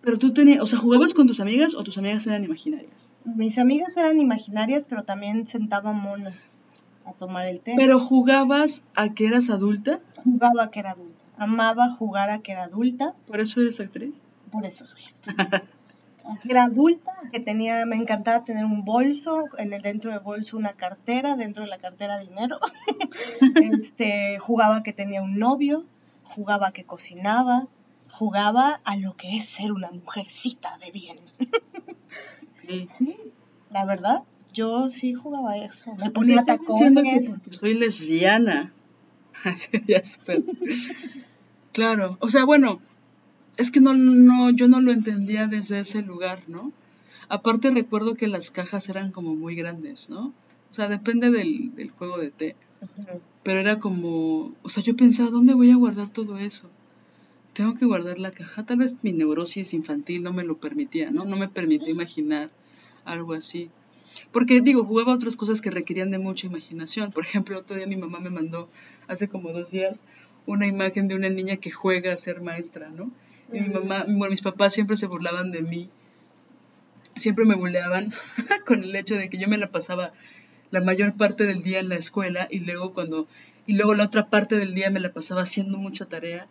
[0.00, 3.08] Pero tú tenías, o sea, ¿jugabas con tus amigas o tus amigas eran imaginarias?
[3.24, 6.54] Mis amigas eran imaginarias, pero también sentaban monos
[7.06, 7.74] a tomar el té.
[7.76, 10.00] ¿Pero jugabas a que eras adulta?
[10.22, 11.24] Jugaba a que era adulta.
[11.36, 13.14] Amaba jugar a que era adulta.
[13.26, 14.22] ¿Por eso eres actriz?
[14.50, 15.62] Por eso soy actriz.
[16.48, 20.72] era adulta, que tenía, me encantaba tener un bolso, en el dentro del bolso una
[20.72, 22.58] cartera, dentro de la cartera dinero.
[23.72, 25.84] este, jugaba que tenía un novio,
[26.24, 27.68] jugaba que cocinaba,
[28.10, 31.18] jugaba a lo que es ser una mujercita de bien.
[32.66, 32.86] sí.
[32.88, 33.16] sí,
[33.70, 34.22] la verdad,
[34.52, 35.94] yo sí jugaba eso.
[35.96, 37.40] Me ponía tacones.
[37.40, 38.72] Que soy lesbiana.
[41.72, 42.80] claro, o sea, bueno,
[43.56, 46.72] es que no, no, yo no lo entendía desde ese lugar, ¿no?
[47.28, 50.32] Aparte recuerdo que las cajas eran como muy grandes, ¿no?
[50.70, 52.56] O sea, depende del, del juego de té.
[53.42, 56.68] Pero era como, o sea, yo pensaba, ¿dónde voy a guardar todo eso?
[57.52, 58.66] Tengo que guardar la caja.
[58.66, 61.24] Tal vez mi neurosis infantil no me lo permitía, ¿no?
[61.24, 62.50] No me permitía imaginar
[63.04, 63.70] algo así.
[64.32, 67.12] Porque digo, jugaba otras cosas que requerían de mucha imaginación.
[67.12, 68.68] Por ejemplo, otro día mi mamá me mandó,
[69.06, 70.04] hace como dos días,
[70.46, 73.10] una imagen de una niña que juega a ser maestra, ¿no?
[73.52, 75.90] Y mi mamá, bueno, mis papás siempre se burlaban de mí,
[77.14, 78.12] siempre me burlaban
[78.66, 80.12] con el hecho de que yo me la pasaba
[80.70, 83.28] la mayor parte del día en la escuela y luego cuando
[83.66, 86.46] y luego la otra parte del día me la pasaba haciendo mucha tarea.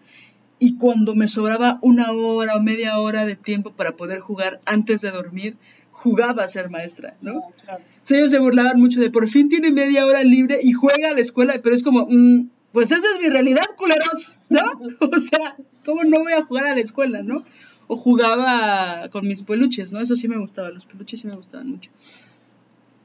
[0.60, 5.02] Y cuando me sobraba una hora o media hora de tiempo para poder jugar antes
[5.02, 5.58] de dormir,
[5.92, 7.42] jugaba a ser maestra, ¿no?
[7.68, 7.78] Ah,
[8.10, 11.22] ellos se burlaban mucho de por fin tiene media hora libre y juega a la
[11.22, 14.62] escuela, pero es como, mm, pues esa es mi realidad, culeros, ¿no?
[15.00, 15.56] O sea,
[15.86, 17.46] ¿cómo no voy a jugar a la escuela, no?
[17.88, 20.02] O jugaba con mis peluches, ¿no?
[20.02, 21.92] Eso sí me gustaba, los peluches sí me gustaban mucho.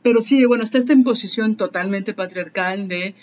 [0.03, 3.15] Pero sí, bueno, está esta imposición totalmente patriarcal de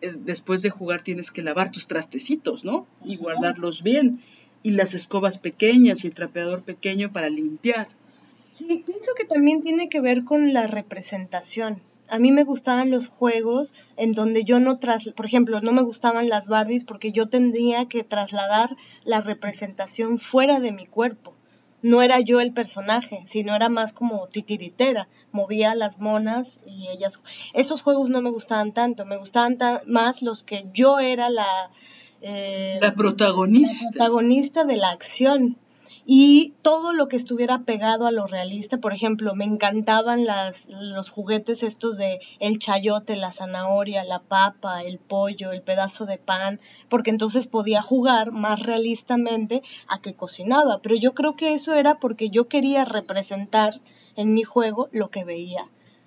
[0.00, 2.86] eh, después de jugar tienes que lavar tus trastecitos, ¿no?
[3.04, 4.22] Y guardarlos bien.
[4.62, 7.88] Y las escobas pequeñas y el trapeador pequeño para limpiar.
[8.48, 13.08] Sí, pienso que también tiene que ver con la representación a mí me gustaban los
[13.08, 17.28] juegos en donde yo no tras, por ejemplo, no me gustaban las Barbies porque yo
[17.28, 21.34] tendría que trasladar la representación fuera de mi cuerpo.
[21.82, 25.08] No era yo el personaje, sino era más como titiritera.
[25.32, 27.20] Movía las monas y ellas.
[27.54, 29.56] Esos juegos no me gustaban tanto, me gustaban
[29.86, 31.70] más los que yo era la,
[32.20, 33.86] eh, la protagonista.
[33.86, 35.56] La protagonista de la acción
[36.06, 41.10] y todo lo que estuviera pegado a lo realista, por ejemplo, me encantaban las, los
[41.10, 46.60] juguetes estos de el chayote, la zanahoria, la papa, el pollo, el pedazo de pan,
[46.88, 51.98] porque entonces podía jugar más realistamente a que cocinaba, pero yo creo que eso era
[51.98, 53.80] porque yo quería representar
[54.16, 55.66] en mi juego lo que veía,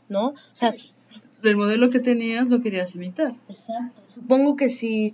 [0.09, 0.29] ¿no?
[0.29, 0.71] O sea,
[1.43, 3.33] El modelo que tenías lo querías imitar.
[3.49, 4.01] Exacto.
[4.05, 5.13] Supongo que si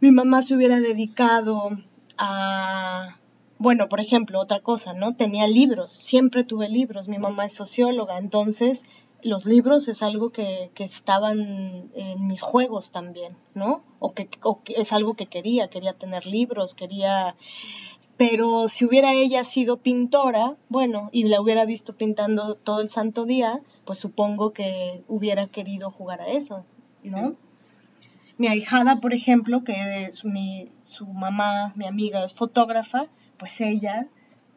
[0.00, 1.70] mi mamá se hubiera dedicado
[2.18, 3.18] a,
[3.62, 5.14] bueno, por ejemplo, otra cosa, ¿no?
[5.14, 8.82] Tenía libros, siempre tuve libros, mi mamá es socióloga, entonces
[9.22, 13.84] los libros es algo que, que estaban en mis juegos también, ¿no?
[14.00, 17.36] O que, o que es algo que quería, quería tener libros, quería
[18.16, 23.24] pero si hubiera ella sido pintora, bueno, y la hubiera visto pintando todo el santo
[23.24, 26.64] día, pues supongo que hubiera querido jugar a eso,
[27.04, 27.34] ¿no?
[28.38, 33.08] Mi ahijada, por ejemplo, que es mi, su mamá, mi amiga, es fotógrafa,
[33.42, 34.06] pues ella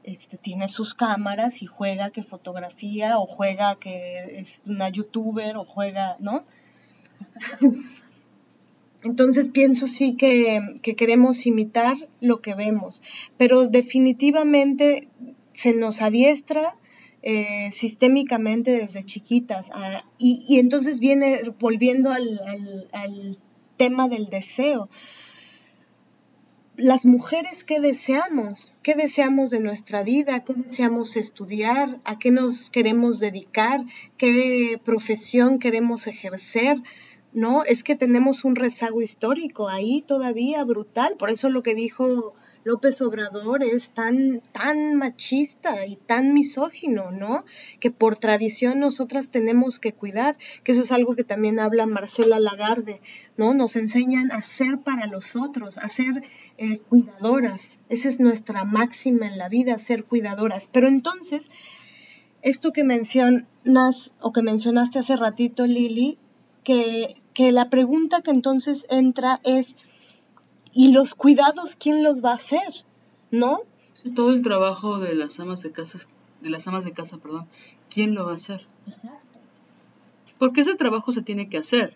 [0.04, 5.66] este, tiene sus cámaras y juega que fotografía o juega que es una youtuber o
[5.66, 6.46] juega, ¿no?
[9.04, 13.02] Entonces pienso sí que, queremos imitar lo que vemos,
[13.38, 15.10] pero definitivamente
[15.54, 16.78] se nos adiestra
[17.24, 19.72] eh, sistémicamente desde chiquitas.
[19.74, 22.40] Ah, y, entonces viene volviendo al,
[22.92, 23.40] al,
[23.78, 24.90] tema del deseo.
[26.78, 28.74] Las mujeres, ¿qué deseamos?
[28.84, 30.44] ¿Qué deseamos de nuestra vida?
[30.44, 32.02] ¿Qué deseamos estudiar?
[32.04, 33.82] ¿A qué nos queremos dedicar?
[34.18, 36.78] ¿Qué profesión queremos ejercer?
[37.32, 37.64] ¿no?
[37.64, 41.16] Es que tenemos un rezago histórico ahí todavía brutal.
[41.18, 42.34] Por eso lo que dijo
[42.66, 47.46] López Obrador es tan, tan machista y tan misógino, ¿no?
[47.80, 52.40] Que por tradición nosotras tenemos que cuidar, que eso es algo que también habla Marcela
[52.40, 53.02] Lagarde,
[53.38, 53.54] ¿no?
[53.54, 56.24] Nos enseñan a ser para los otros, a ser
[56.58, 57.80] eh, cuidadoras.
[57.88, 60.68] Esa es nuestra máxima en la vida, ser cuidadoras.
[60.72, 61.50] Pero entonces,
[62.42, 66.18] esto que mencionas o que mencionaste hace ratito, Lili,
[66.64, 69.76] que que la pregunta que entonces entra es,
[70.76, 72.86] ¿y los cuidados quién los va a hacer?
[73.32, 73.62] ¿No?
[74.14, 75.98] todo el trabajo de las amas de casa,
[76.42, 77.48] de las amas de casa, perdón,
[77.90, 78.68] ¿quién lo va a hacer?
[78.86, 79.40] Exacto.
[80.38, 81.96] Porque ese trabajo se tiene que hacer.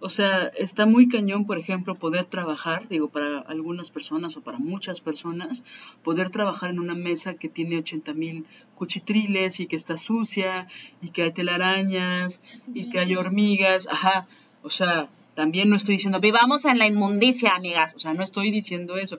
[0.00, 4.58] O sea, está muy cañón, por ejemplo, poder trabajar, digo, para algunas personas o para
[4.58, 5.62] muchas personas,
[6.02, 10.66] poder trabajar en una mesa que tiene 80 mil cuchitriles y que está sucia
[11.02, 12.40] y que hay telarañas
[12.74, 14.26] y que hay hormigas, ajá.
[14.62, 17.94] O sea, también no estoy diciendo, vivamos en la inmundicia, amigas.
[17.94, 19.18] O sea, no estoy diciendo eso.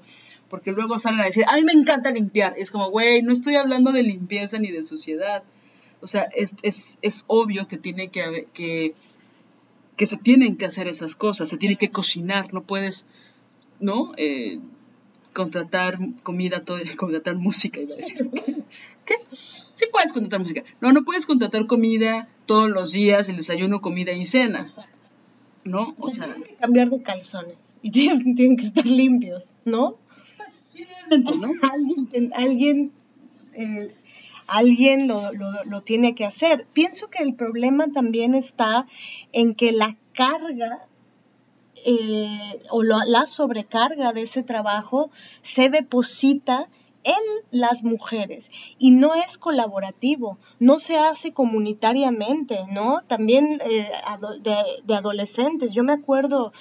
[0.50, 2.54] Porque luego salen a decir, a mí me encanta limpiar.
[2.58, 5.44] Es como, güey, no estoy hablando de limpieza ni de suciedad.
[6.02, 8.94] O sea, es, es, es obvio que tiene que, que,
[9.96, 11.50] que se tienen que hacer esas cosas.
[11.50, 12.54] Se tiene que cocinar.
[12.54, 13.06] No puedes,
[13.80, 14.12] ¿no?
[14.18, 14.60] Eh,
[15.34, 18.30] contratar comida, todo, contratar música, iba a decir.
[19.06, 19.16] ¿Qué?
[19.32, 20.64] Sí puedes contratar música.
[20.80, 24.60] No, no puedes contratar comida todos los días, el desayuno, comida y cena.
[24.60, 25.03] Exacto.
[25.66, 25.96] ¿No?
[26.00, 27.92] O sea, tienen que cambiar de calzones y
[28.36, 29.98] tienen, que estar limpios, ¿no?
[30.38, 31.52] Pues sí, ¿no?
[31.72, 32.92] alguien, alguien,
[33.54, 33.94] eh,
[34.48, 36.68] alguien lo, lo, tiene que hacer.
[36.74, 38.88] Pienso que el problema también está
[39.32, 40.88] en que la carga
[41.86, 45.12] eh, o la sobrecarga de ese trabajo
[45.42, 46.70] se deposita
[47.04, 47.14] en
[47.52, 53.02] las mujeres y no es colaborativo, no se hace comunitariamente, ¿no?
[53.08, 53.90] También eh,
[54.42, 56.54] de, adolescentes, yo me acuerdo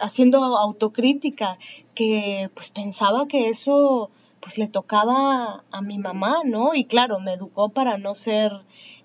[0.00, 1.58] haciendo autocrítica
[1.94, 4.10] que pues pensaba que eso
[4.40, 6.74] pues le tocaba a mi mamá, ¿no?
[6.74, 8.52] Y claro, me educó para no ser...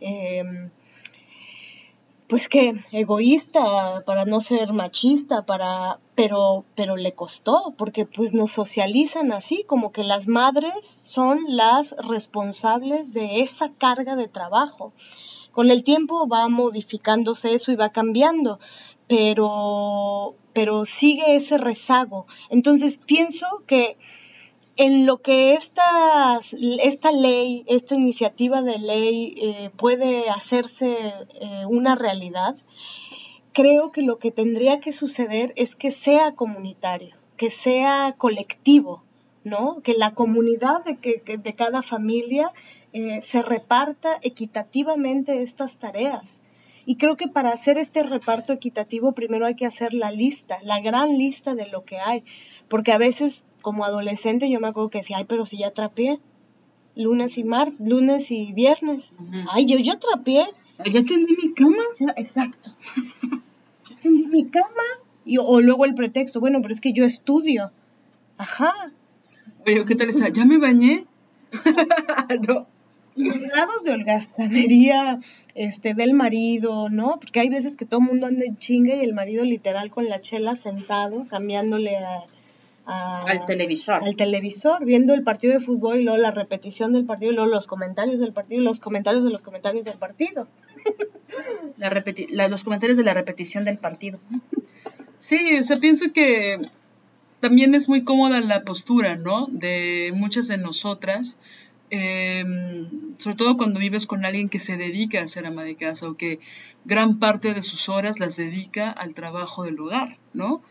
[0.02, 0.72] Em,
[2.30, 8.52] pues que egoísta, para no ser machista, para, pero, pero le costó, porque pues nos
[8.52, 14.94] socializan así, como que las madres son las responsables de esa carga de trabajo.
[15.52, 18.60] Con el tiempo va modificándose eso y va cambiando,
[19.08, 22.28] pero, pero sigue ese rezago.
[22.52, 23.98] Entonces pienso que
[24.80, 26.40] en lo que esta,
[26.82, 30.96] esta ley, esta iniciativa de ley eh, puede hacerse
[31.42, 32.56] eh, una realidad,
[33.52, 39.04] creo que lo que tendría que suceder es que sea comunitario, que sea colectivo,
[39.44, 39.82] ¿no?
[39.84, 42.54] Que la comunidad de, que, de cada familia
[42.94, 46.42] eh, se reparta equitativamente estas tareas.
[46.86, 50.80] Y creo que para hacer este reparto equitativo primero hay que hacer la lista, la
[50.80, 52.24] gran lista de lo que hay,
[52.70, 56.20] porque a veces como adolescente yo me acuerdo que decía, ay, pero si ya trapié,
[56.96, 59.16] lunes y mar, lunes y viernes.
[59.52, 60.46] Ay, yo ya trapié.
[60.86, 61.84] Ya tendí mi cama.
[62.18, 62.72] exacto.
[63.86, 64.84] ya tendí mi cama.
[65.26, 67.72] Y, o luego el pretexto, bueno, pero es que yo estudio.
[68.38, 68.74] Ajá.
[69.66, 70.30] Oye, ¿qué tal está?
[70.30, 71.06] ¿Ya me bañé?
[72.48, 72.68] no.
[73.16, 75.20] Los grados de holgazanería
[75.56, 77.20] este, del marido, ¿no?
[77.20, 80.08] Porque hay veces que todo el mundo anda en chinga y el marido literal con
[80.08, 82.24] la chela sentado, cambiándole a
[82.90, 84.04] al televisor.
[84.04, 87.50] Al televisor, viendo el partido de fútbol y luego la repetición del partido y luego
[87.50, 90.48] los comentarios del partido y los comentarios de los comentarios del partido.
[91.78, 94.20] La los comentarios de la repetición del partido.
[95.20, 96.60] Sí, o sea, pienso que
[97.40, 99.48] también es muy cómoda la postura, ¿no?
[99.50, 101.38] De muchas de nosotras,
[101.90, 106.10] em, sobre todo cuando vives con alguien que se dedica a ser ama de casa
[106.10, 106.40] o que
[106.84, 110.62] gran parte de sus horas las dedica al trabajo del hogar, ¿no?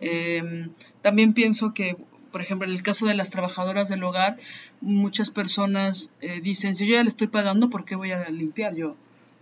[0.00, 0.70] Em,
[1.02, 1.96] también pienso que,
[2.32, 4.38] por ejemplo, en el caso de las trabajadoras del hogar,
[4.80, 8.74] muchas personas eh, dicen, si yo ya le estoy pagando, ¿por qué voy a limpiar
[8.74, 8.96] yo?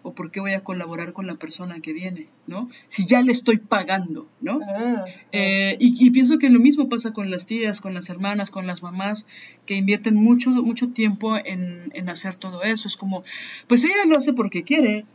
[0.07, 2.71] o por qué voy a colaborar con la persona que viene, ¿no?
[2.87, 4.61] Si ya le estoy pagando, ¿no?
[4.65, 8.69] Ah, eh, y, pienso que lo mismo pasa con las tías, con las hermanas, con
[8.69, 9.27] las mamás,
[9.67, 12.87] que invierten mucho, mucho tiempo en, hacer todo eso.
[12.87, 13.25] Es como,
[13.67, 15.07] pues ella lo hace porque quiere.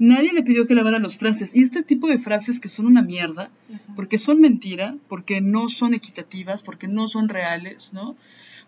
[0.00, 1.54] Nadie le pidió que lavara los trastes.
[1.54, 3.50] Y este tipo de frases que son una mierda,
[3.94, 8.16] porque son mentira, porque no son equitativas, porque no son reales, ¿no?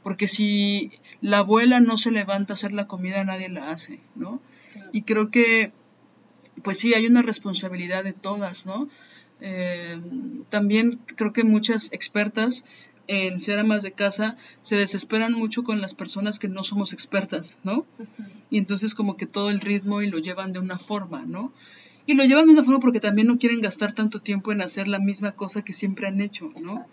[0.03, 4.43] Porque si la abuela no se levanta a hacer la comida, nadie la hace, ¿no?
[4.93, 5.73] Y creo que,
[6.63, 8.91] pues sí, hay una responsabilidad de todas, ¿no?
[9.41, 10.03] Eh,
[10.51, 12.67] también creo que muchas expertas
[13.09, 17.57] en ser amas de casa se desesperan mucho con las personas que no somos expertas,
[17.65, 17.87] ¿no?
[18.51, 21.53] Y entonces como que todo el ritmo y lo llevan de una forma, ¿no?
[22.07, 24.89] Y lo llevan de una forma porque también no quieren gastar tanto tiempo en hacer
[24.89, 26.87] la misma cosa que siempre han hecho, ¿no?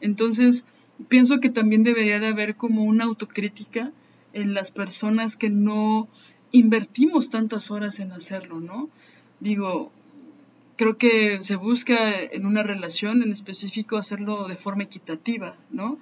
[0.00, 0.66] Entonces,
[1.08, 3.92] pienso que también debería de haber como una autocrítica
[4.32, 6.08] en las personas que no
[6.52, 8.88] invertimos tantas horas en hacerlo, ¿no?
[9.40, 9.92] Digo,
[10.82, 16.00] creo que se busca en una relación en específico hacerlo de forma equitativa, ¿no?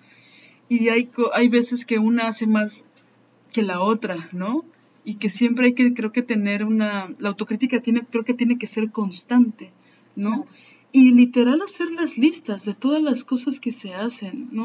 [0.70, 2.86] Y hay, hay veces que una hace más
[3.52, 4.64] que la otra, ¿no?
[5.04, 8.56] Y que siempre hay que, creo que tener una, la autocrítica tiene, creo que tiene
[8.56, 9.70] que ser constante,
[10.16, 10.46] ¿no?
[10.92, 14.64] Y literal hacer las listas de todas las cosas que se hacen, ¿no?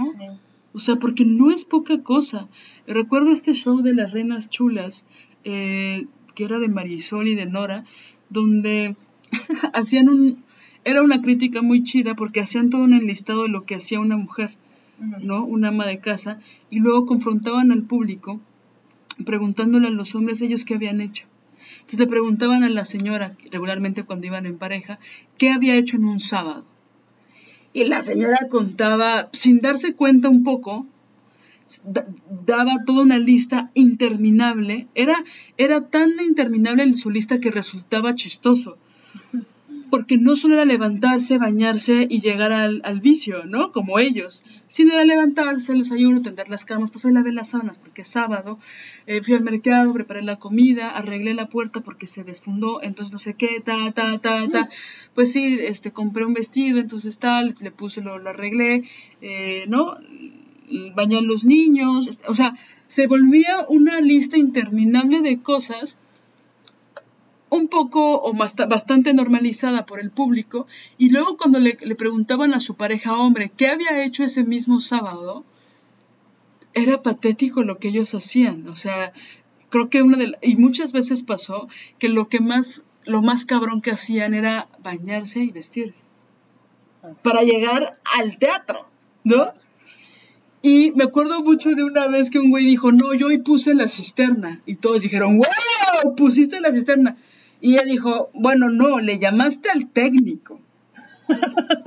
[0.71, 2.47] O sea, porque no es poca cosa.
[2.87, 5.05] Recuerdo este show de las reinas chulas,
[5.43, 6.05] eh,
[6.35, 7.83] que era de Marisol y de Nora,
[8.29, 8.95] donde
[9.73, 10.43] hacían un...
[10.83, 14.17] Era una crítica muy chida porque hacían todo un enlistado de lo que hacía una
[14.17, 14.51] mujer,
[14.99, 15.43] ¿no?
[15.43, 18.39] Una ama de casa, y luego confrontaban al público
[19.23, 21.25] preguntándole a los hombres ellos qué habían hecho.
[21.77, 24.99] Entonces le preguntaban a la señora, regularmente cuando iban en pareja,
[25.37, 26.65] qué había hecho en un sábado.
[27.73, 30.85] Y la señora contaba, sin darse cuenta un poco,
[32.45, 34.87] daba toda una lista interminable.
[34.95, 35.15] Era,
[35.57, 38.77] era tan interminable en su lista que resultaba chistoso
[39.89, 43.71] porque no solo era levantarse, bañarse y llegar al, vicio, ¿no?
[43.71, 47.79] Como ellos, sino era levantarse, el desayuno, tender las camas, pues hoy lavé las sábanas
[47.79, 48.59] porque es sábado,
[49.07, 53.19] eh, fui al mercado, preparé la comida, arreglé la puerta porque se desfundó, entonces no
[53.19, 54.69] sé qué, ta, ta, ta, ta,
[55.13, 58.83] pues sí, este, compré un vestido, entonces tal, le puse, lo, lo arreglé,
[59.21, 59.97] eh, ¿no?
[60.95, 62.55] Bañar los niños, o sea,
[62.87, 65.99] se volvía una lista interminable de cosas
[67.49, 70.67] un poco o bastante normalizada por el público
[70.97, 75.43] y luego cuando le, preguntaban a su pareja hombre qué había hecho ese mismo sábado,
[76.73, 79.13] era patético lo que ellos hacían, o sea,
[79.69, 81.67] creo que una de y muchas veces pasó
[81.99, 86.03] que lo que más lo más cabrón que hacían era bañarse y vestirse
[87.21, 88.87] para llegar al teatro,
[89.23, 89.53] ¿no?
[90.61, 93.75] Y me acuerdo mucho de una vez que un güey dijo, no, yo hoy puse
[93.75, 94.61] la cisterna.
[94.65, 97.17] Y todos dijeron, wow, pusiste la cisterna.
[97.65, 100.61] Y ella dijo, bueno, no, le llamaste al técnico.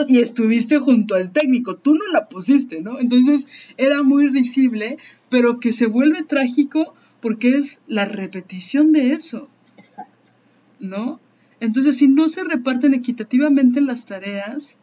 [0.08, 2.98] y estuviste junto al técnico, tú no la pusiste, ¿no?
[2.98, 4.98] Entonces era muy risible,
[5.28, 9.48] pero que se vuelve trágico porque es la repetición de eso.
[9.76, 10.32] Exacto.
[10.80, 11.20] ¿No?
[11.60, 14.78] Entonces, si no se reparten equitativamente las tareas,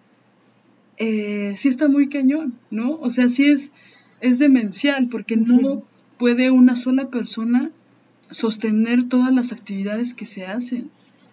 [0.95, 2.95] eh, sí está muy cañón, ¿no?
[3.01, 3.73] O sea, sí es,
[4.21, 5.83] es demencial porque no
[6.17, 7.73] puede una sola persona
[8.29, 10.89] sostener todas las actividades que se hacen.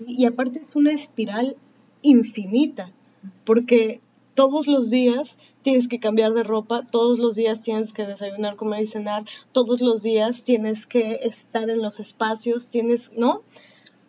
[0.07, 1.57] y aparte es una espiral
[2.03, 2.91] infinita,
[3.45, 4.01] porque
[4.35, 8.83] todos los días tienes que cambiar de ropa, todos los días tienes que desayunar, comer
[8.83, 13.43] y cenar, todos los días tienes que estar en los espacios, tienes, ¿no?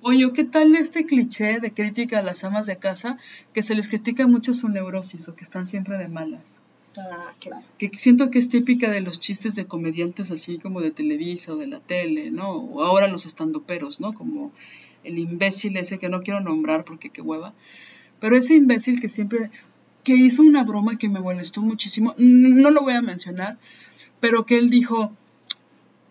[0.01, 3.17] Oye, ¿qué tal este cliché de crítica a las amas de casa
[3.53, 6.61] que se les critica mucho su neurosis o que están siempre de malas?
[6.97, 7.33] Ah,
[7.79, 11.57] que siento que es típica de los chistes de comediantes así como de Televisa o
[11.57, 12.51] de la tele, ¿no?
[12.51, 14.13] O ahora los estandoperos, ¿no?
[14.13, 14.51] Como
[15.03, 17.53] el imbécil ese que no quiero nombrar porque qué hueva.
[18.19, 19.49] Pero ese imbécil que siempre,
[20.03, 23.57] que hizo una broma que me molestó muchísimo, no lo voy a mencionar,
[24.19, 25.11] pero que él dijo,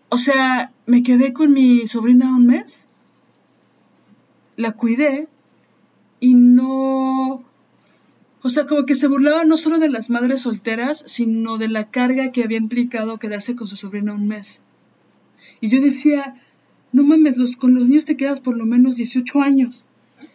[0.09, 2.87] o sea, me quedé con mi sobrina un mes,
[4.57, 5.27] la cuidé
[6.19, 7.42] y no
[8.43, 11.89] O sea, como que se burlaba no solo de las madres solteras, sino de la
[11.89, 14.63] carga que había implicado quedarse con su sobrina un mes.
[15.61, 16.35] Y yo decía,
[16.91, 19.85] no mames, los, con los niños te quedas por lo menos 18 años.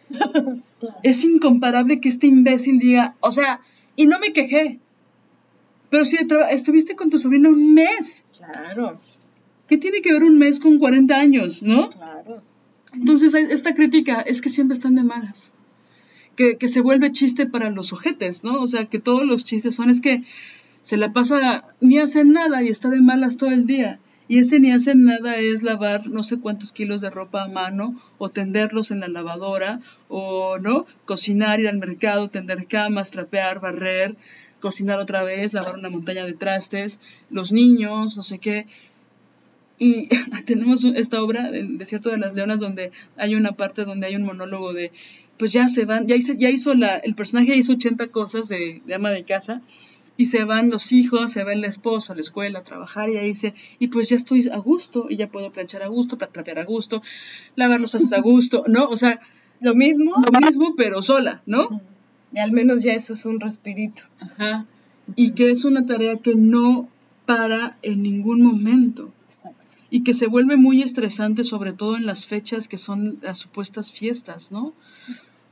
[1.03, 3.61] es incomparable que este imbécil diga, o sea,
[3.95, 4.79] y no me quejé.
[5.91, 6.17] Pero si
[6.49, 8.25] estuviste con tu sobrina un mes.
[8.35, 8.99] Claro.
[9.67, 11.89] ¿Qué tiene que ver un mes con 40 años, no?
[11.89, 12.41] Claro.
[12.91, 15.53] Entonces, esta crítica es que siempre están de malas.
[16.39, 18.61] Que, se vuelve chiste para los ojetes, ¿no?
[18.61, 20.23] O sea, que todos los chistes son, es que
[20.81, 23.99] se la pasa, ni hacen nada y está de malas todo el día.
[24.29, 27.99] Y ese ni hacen nada es lavar no sé cuántos kilos de ropa a mano
[28.19, 30.85] o tenderlos en la lavadora o, ¿no?
[31.03, 34.15] Cocinar, ir al mercado, tender camas, trapear, barrer,
[34.61, 38.65] cocinar otra vez, lavar una montaña de trastes, los niños, no sé qué.
[39.77, 40.07] Y
[40.45, 44.23] tenemos esta obra, El Desierto de las Leonas, donde hay una parte donde hay un
[44.23, 44.93] monólogo de,
[45.39, 48.83] pues ya se van, ya hizo, ya hizo la, el personaje hizo 80 cosas de,
[48.85, 49.61] de ama de casa
[50.19, 53.15] y se van los hijos, se va el esposo a la escuela a trabajar y
[53.15, 56.59] ahí dice, y pues ya estoy a gusto y ya puedo planchar a gusto, trapear
[56.59, 57.01] a gusto,
[57.55, 58.89] lavar los haces a gusto, ¿no?
[58.89, 59.21] O sea,
[59.61, 60.13] lo mismo.
[60.29, 61.81] Lo mismo, pero sola, ¿no?
[62.33, 64.03] Y al menos ya eso es un respirito.
[64.19, 64.65] Ajá.
[65.15, 66.89] Y que es una tarea que no
[67.25, 69.13] para en ningún momento.
[69.23, 69.65] Exacto.
[69.89, 73.93] Y que se vuelve muy estresante, sobre todo en las fechas que son las supuestas
[73.93, 74.73] fiestas, ¿no?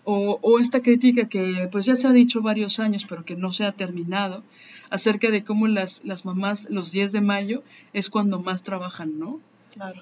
[0.10, 3.66] O, esta crítica que pues ya se ha dicho varios años, pero que no se
[3.66, 4.42] ha terminado,
[4.90, 9.42] acerca de cómo las, las mamás los 10 de mayo es cuando más trabajan, ¿no?
[9.74, 10.02] Claro.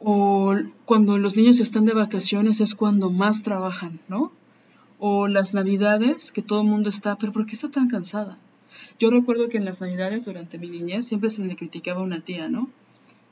[0.00, 4.32] O cuando los niños están de vacaciones es cuando más trabajan, ¿no?
[4.98, 8.38] O las navidades, que todo el mundo está, pero ¿por qué está tan cansada?
[8.98, 12.18] Yo recuerdo que en las navidades durante mi niñez siempre se le criticaba a una
[12.18, 12.70] tía, ¿no?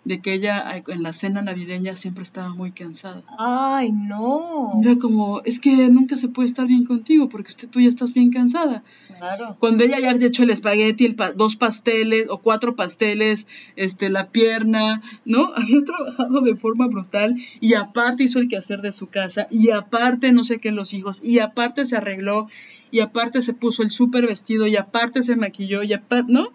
[0.07, 3.25] De que ella en la cena navideña siempre estaba muy cansada.
[3.39, 4.71] Ay, no.
[4.81, 8.15] Era como, es que nunca se puede estar bien contigo porque usted, tú ya estás
[8.15, 8.85] bien cansada.
[9.19, 9.57] Claro.
[9.59, 14.29] Cuando ella ya había hecho el espagueti, el dos pasteles o cuatro pasteles, este, la
[14.29, 15.53] pierna, ¿no?
[15.57, 20.31] Había trabajado de forma brutal y aparte hizo el quehacer de su casa y aparte
[20.31, 22.47] no sé qué los hijos y aparte se arregló
[22.93, 26.51] y aparte se puso el súper vestido y aparte se maquilló y aparte, ¿no?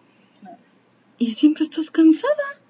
[1.18, 2.61] Y siempre estás cansada.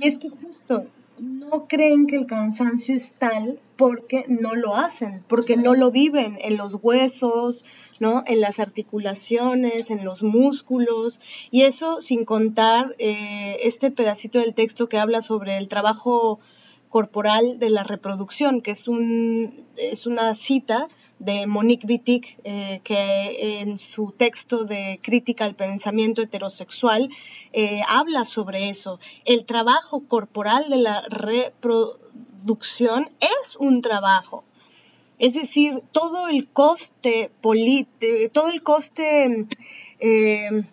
[0.00, 0.86] Y es que justo
[1.20, 6.38] no creen que el cansancio es tal porque no lo hacen, porque no lo viven
[6.40, 7.64] en los huesos,
[8.00, 8.22] ¿no?
[8.26, 11.20] En las articulaciones, en los músculos,
[11.50, 16.40] y eso sin contar eh, este pedacito del texto que habla sobre el trabajo
[16.88, 20.88] corporal de la reproducción, que es, un, es una cita
[21.18, 27.10] de Monique Wittig, eh, que en su texto de crítica al pensamiento heterosexual
[27.52, 29.00] eh, habla sobre eso.
[29.24, 34.44] El trabajo corporal de la reproducción es un trabajo.
[35.18, 37.32] Es decir, todo el coste,
[38.32, 39.46] todo el coste
[39.98, 40.64] eh,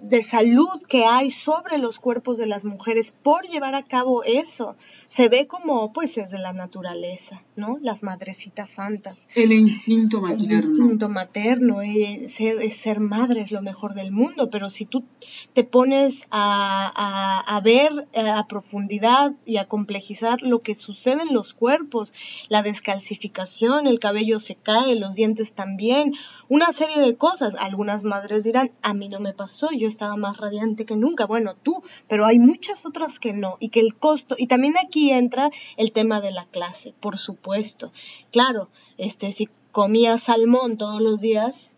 [0.00, 4.76] de salud que hay sobre los cuerpos de las mujeres por llevar a cabo eso.
[5.06, 7.78] Se ve como, pues, es de la naturaleza, ¿no?
[7.80, 9.28] Las madrecitas santas.
[9.34, 10.44] El instinto materno.
[10.44, 15.04] El instinto materno, y ser, ser madre es lo mejor del mundo, pero si tú
[15.52, 21.34] te pones a, a, ver eh, a profundidad y a complejizar lo que sucede en
[21.34, 22.12] los cuerpos,
[22.48, 26.14] la descalcificación, el cabello se cae, los dientes también,
[26.48, 27.54] una serie de cosas.
[27.58, 31.26] Algunas madres dirán, a mí no me pasó, yo estaba más radiante que nunca.
[31.26, 33.56] Bueno, tú, pero hay muchas otras que no.
[33.60, 37.92] Y que el costo, y también aquí entra el tema de la clase, por supuesto.
[38.30, 41.72] Claro, este, si comías salmón todos los días,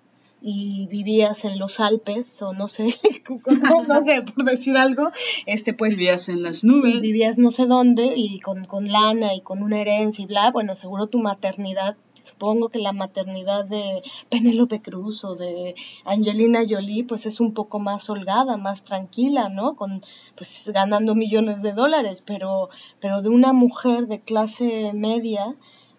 [0.47, 2.85] y vivías en los Alpes o no sé,
[3.89, 5.11] no sé, por decir algo,
[5.47, 9.41] este pues vivías en las nubes, vivías no sé dónde y con, con lana y
[9.41, 14.83] con una herencia y bla, bueno, seguro tu maternidad supongo que la maternidad de Penélope
[14.83, 19.77] Cruz o de Angelina Jolie pues es un poco más holgada, más tranquila, ¿no?
[19.77, 20.01] Con
[20.35, 22.71] pues ganando millones de dólares, pero
[23.01, 25.55] pero de una mujer de clase media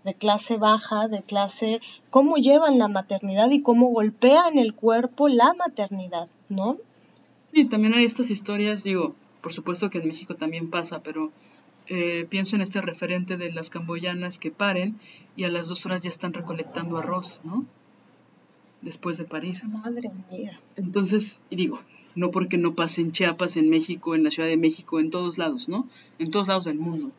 [0.05, 5.55] de clase baja, de clase, cómo llevan la maternidad y cómo golpean el cuerpo la
[5.55, 6.78] maternidad, ¿no?
[7.41, 11.32] Sí, también hay estas historias, digo, por supuesto que en México también pasa, pero
[11.88, 14.99] eh, pienso en este referente de las camboyanas que paren
[15.36, 17.65] y a las dos horas ya están recolectando arroz, ¿no?
[18.81, 19.63] Después de parir.
[19.65, 20.59] Madre mía.
[20.75, 21.79] Entonces, digo,
[22.15, 25.38] no porque no pase en Chiapas, en México, en la Ciudad de México, en todos
[25.38, 25.88] lados, ¿no?
[26.17, 27.11] En todos lados del mundo.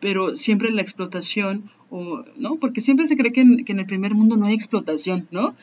[0.00, 2.56] Pero siempre la explotación, o, ¿no?
[2.56, 5.54] Porque siempre se cree que en, el primer mundo no hay explotación, ¿no?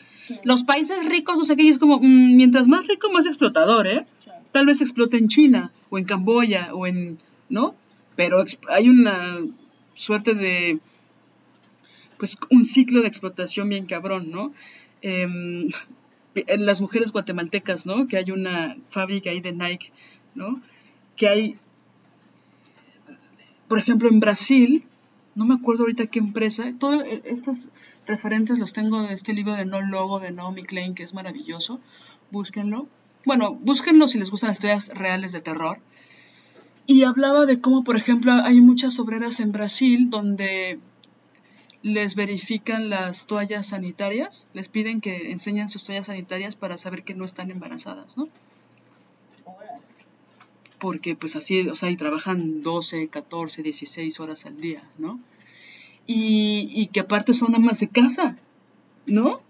[0.43, 4.05] Los países ricos, o sea, que es como, mm, mientras más rico, más explotador, ¿eh?
[4.51, 7.17] Tal vez explote en China, o en Camboya, o en,
[7.49, 7.75] ¿no?
[8.19, 9.17] Pero hay una
[9.93, 10.81] suerte de,
[12.17, 14.51] pues un ciclo de explotación bien cabrón, ¿no?
[15.01, 15.71] en
[16.65, 18.09] las mujeres guatemaltecas, ¿no?
[18.09, 19.93] Que hay una fábrica ahí de Nike,
[20.35, 20.61] ¿no?
[21.15, 21.59] Que hay,
[23.69, 24.83] por ejemplo, en Brasil,
[25.35, 27.69] no me acuerdo ahorita qué empresa, todos estos
[28.05, 31.79] referentes los tengo de este libro de No Logo de Naomi Klein, que es maravilloso,
[32.31, 32.89] búsquenlo.
[33.25, 35.79] Bueno, búsquenlo si les gustan las historias reales de terror.
[36.89, 40.79] Y hablaba de cómo, por ejemplo, hay muchas obreras en Brasil donde
[41.83, 47.13] les verifican las toallas sanitarias, les piden que enseñen sus toallas sanitarias para saber que
[47.13, 48.27] no están embarazadas, ¿no?
[50.79, 55.19] Porque pues así, o sea, y trabajan 12, 14, 16 horas al día, ¿no?
[56.07, 58.35] Y, y que aparte son amas de casa,
[59.05, 59.33] ¿no?
[59.33, 59.41] O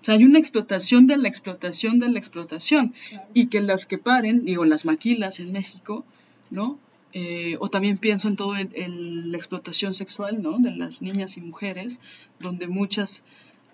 [0.00, 2.94] sea, hay una explotación de la explotación de la explotación.
[3.32, 6.04] Y que las que paren, digo, las maquilas en México,
[6.50, 6.78] ¿no?
[7.12, 10.58] Eh, o también pienso en toda la explotación sexual ¿no?
[10.58, 12.00] de las niñas y mujeres,
[12.38, 13.22] donde muchas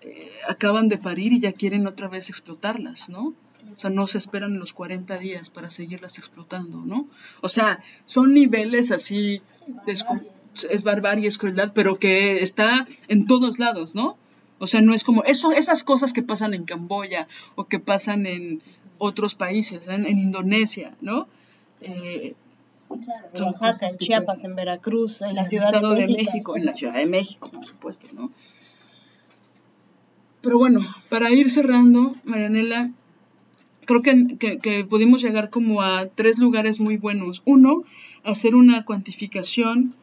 [0.01, 3.33] eh, acaban de parir y ya quieren otra vez explotarlas, ¿no?
[3.73, 7.07] O sea, no se esperan los 40 días para seguirlas explotando, ¿no?
[7.41, 9.41] O sea, son niveles así,
[9.87, 14.17] es barbarie, es crueldad, pero que está en todos lados, ¿no?
[14.59, 18.25] O sea, no es como eso, esas cosas que pasan en Camboya o que pasan
[18.25, 18.61] en
[18.97, 21.27] otros países, en, Indonesia, ¿no?
[21.81, 22.35] Eh,
[23.35, 26.57] en Oaxaca, en Chiapas, en Veracruz, en, la Ciudad de, México.
[26.57, 28.31] En la Ciudad de México, por supuesto, ¿no?
[30.41, 32.91] Pero bueno, para ir cerrando, Marianela,
[33.85, 37.41] creo que, pudimos llegar como a tres lugares muy buenos.
[37.45, 37.83] Uno,
[38.23, 39.95] hacer una cuantificación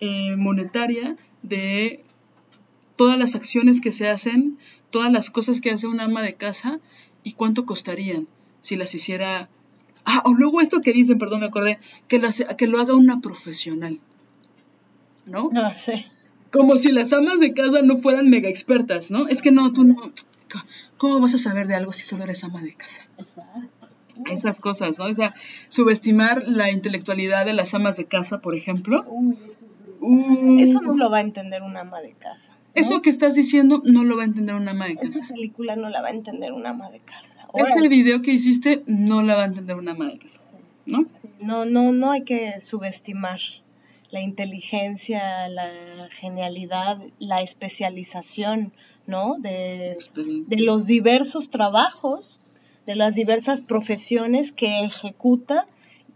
[0.00, 2.04] eh, monetaria de
[2.96, 4.58] todas las acciones que se hacen,
[4.90, 6.80] todas las cosas que hace una ama de casa
[7.24, 8.28] y cuánto costarían
[8.60, 9.48] si las hiciera
[10.04, 11.78] Ah, o luego esto que dicen, perdón, me acordé,
[12.08, 14.00] que lo, que lo haga una profesional.
[15.26, 15.50] ¿No?
[15.52, 16.06] No sé.
[16.50, 19.28] Como si las amas de casa no fueran mega expertas, ¿no?
[19.28, 20.12] Es que no, tú no.
[20.96, 23.06] ¿Cómo vas a saber de algo si solo eres ama de casa?
[23.18, 23.88] Exacto.
[24.30, 25.04] Esas cosas, ¿no?
[25.04, 25.30] O sea,
[25.68, 29.04] subestimar la intelectualidad de las amas de casa, por ejemplo.
[29.08, 30.56] Uy, eso, es uh.
[30.58, 32.56] eso no lo va a entender una ama de casa.
[32.74, 35.08] Eso que estás diciendo no lo va a entender una ama de casa.
[35.08, 37.37] Esa película no la va a entender una ama de casa.
[37.54, 40.18] Ese video que hiciste no la va a entender una madre
[40.86, 41.06] ¿no?
[41.40, 43.40] no, no, no hay que subestimar
[44.10, 48.72] la inteligencia, la genialidad, la especialización,
[49.06, 49.36] ¿no?
[49.38, 52.40] De, de, los diversos trabajos,
[52.86, 55.66] de las diversas profesiones que ejecuta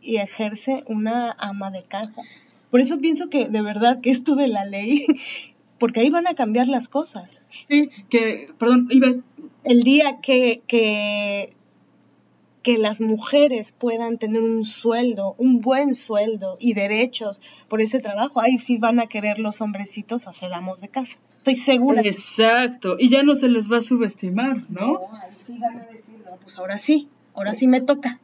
[0.00, 2.22] y ejerce una ama de casa.
[2.70, 5.04] Por eso pienso que de verdad que esto de la ley,
[5.78, 7.46] porque ahí van a cambiar las cosas.
[7.60, 9.08] Sí, que, perdón, iba,
[9.64, 11.54] el día que, que,
[12.62, 18.40] que las mujeres puedan tener un sueldo, un buen sueldo y derechos por ese trabajo,
[18.40, 21.18] ahí sí van a querer los hombrecitos hacer amos de casa.
[21.36, 22.02] Estoy segura.
[22.02, 24.92] Exacto, y ya no se les va a subestimar, ¿no?
[24.92, 28.20] No, ahí sí van a decir, no, pues ahora sí, ahora sí me toca.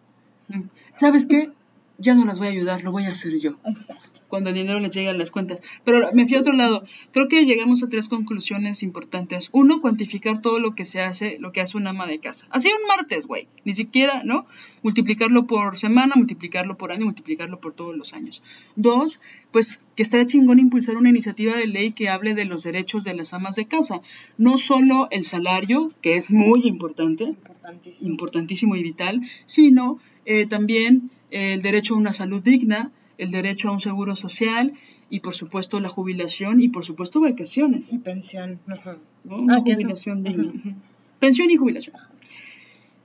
[0.48, 0.62] Mm.
[0.94, 1.50] ¿Sabes qué?
[1.98, 3.56] Ya no las voy a ayudar, lo voy a hacer yo.
[3.64, 5.60] Exacto cuando el dinero les llega a las cuentas.
[5.84, 6.84] Pero me fui a otro lado.
[7.12, 9.48] Creo que llegamos a tres conclusiones importantes.
[9.52, 12.46] Uno, cuantificar todo lo que se hace, lo que hace una ama de casa.
[12.50, 13.48] Así un martes, güey.
[13.64, 14.46] Ni siquiera, ¿no?
[14.82, 18.42] Multiplicarlo por semana, multiplicarlo por año, multiplicarlo por todos los años.
[18.76, 19.20] Dos,
[19.50, 23.14] pues que está chingón impulsar una iniciativa de ley que hable de los derechos de
[23.14, 24.00] las amas de casa.
[24.36, 31.10] No solo el salario, que es muy importante, importantísimo, importantísimo y vital, sino eh, también
[31.30, 34.72] el derecho a una salud digna, el derecho a un seguro social
[35.10, 37.92] y por supuesto la jubilación y por supuesto vacaciones.
[37.92, 38.60] Y pensión.
[38.68, 40.24] Ah, jubilación
[41.18, 41.96] Pensión y jubilación.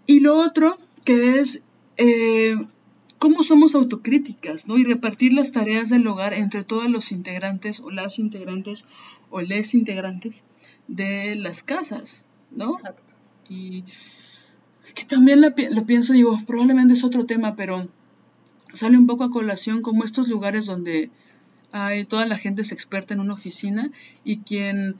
[0.05, 1.63] Y lo otro que es
[1.97, 2.55] eh,
[3.17, 4.77] cómo somos autocríticas, ¿no?
[4.77, 8.85] Y repartir las tareas del hogar entre todos los integrantes o las integrantes
[9.29, 10.43] o les integrantes
[10.87, 12.75] de las casas, ¿no?
[12.75, 13.13] Exacto.
[13.49, 13.85] Y
[14.93, 17.87] que también lo pienso, digo, probablemente es otro tema, pero
[18.73, 21.09] sale un poco a colación como estos lugares donde
[21.71, 23.91] hay, toda la gente es experta en una oficina
[24.23, 24.97] y quien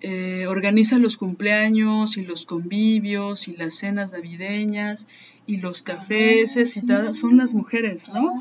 [0.00, 5.06] eh, organiza los cumpleaños y los convivios y las cenas navideñas
[5.46, 8.32] y los cafés y tal, son las mujeres, ¿no?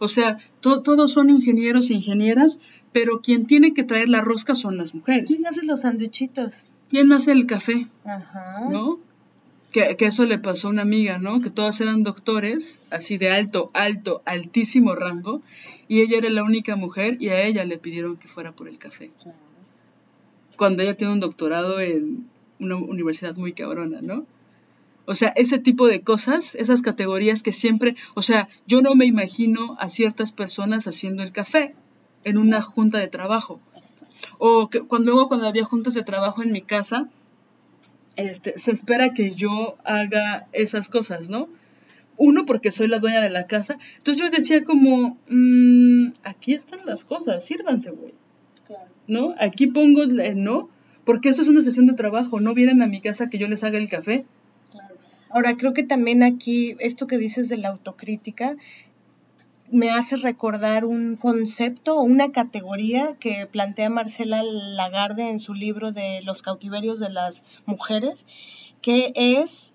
[0.00, 2.58] O sea, todos son ingenieros e ingenieras,
[2.92, 5.28] pero quien tiene que traer la rosca son las mujeres.
[5.28, 6.74] ¿Quién hace los sanduichitos?
[6.88, 7.86] ¿Quién hace el café?
[8.04, 8.66] Ajá.
[8.70, 8.98] ¿No?
[9.74, 11.40] Que, eso le pasó a una amiga, ¿no?
[11.40, 15.42] Que todas eran doctores, así de alto, alto, altísimo rango,
[15.88, 18.78] y ella era la única mujer y a ella le pidieron que fuera por el
[18.78, 19.10] café.
[20.56, 22.28] Cuando ella tiene un doctorado en
[22.60, 24.26] una universidad muy cabrona, ¿no?
[25.06, 29.06] O sea, ese tipo de cosas, esas categorías que siempre, o sea, yo no me
[29.06, 31.74] imagino a ciertas personas haciendo el café
[32.22, 33.60] en una junta de trabajo.
[34.38, 37.10] O que cuando luego cuando había juntas de trabajo en mi casa,
[38.16, 41.48] este, se espera que yo haga esas cosas, ¿no?
[42.16, 43.78] Uno, porque soy la dueña de la casa.
[43.96, 48.14] Entonces yo decía como, mm, aquí están las cosas, sírvanse, güey.
[49.06, 49.34] ¿No?
[49.38, 50.70] Aquí pongo, no,
[51.04, 53.62] porque eso es una sesión de trabajo, no vienen a mi casa que yo les
[53.62, 54.24] haga el café.
[55.28, 58.56] Ahora, creo que también aquí, esto que dices de la autocrítica,
[59.74, 65.90] me hace recordar un concepto o una categoría que plantea Marcela Lagarde en su libro
[65.90, 68.24] de Los cautiverios de las mujeres,
[68.80, 69.74] que es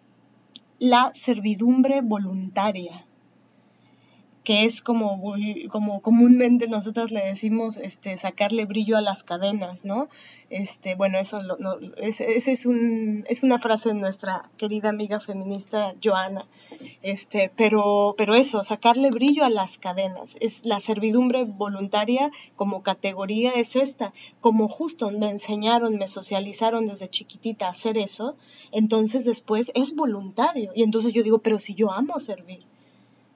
[0.79, 3.05] la servidumbre voluntaria
[4.49, 5.21] que es como,
[6.01, 10.09] comúnmente nosotros le decimos este, sacarle brillo a las cadenas, ¿no?
[10.49, 16.47] Este, bueno, eso no, es una frase de nuestra querida amiga feminista Joana,
[17.03, 23.51] este, pero, pero eso, sacarle brillo a las cadenas, es la servidumbre voluntaria como categoría
[23.51, 28.35] es esta, como justo me enseñaron, me socializaron desde chiquitita a hacer eso,
[28.71, 32.65] entonces después es voluntario, y entonces yo digo, pero si yo amo servir,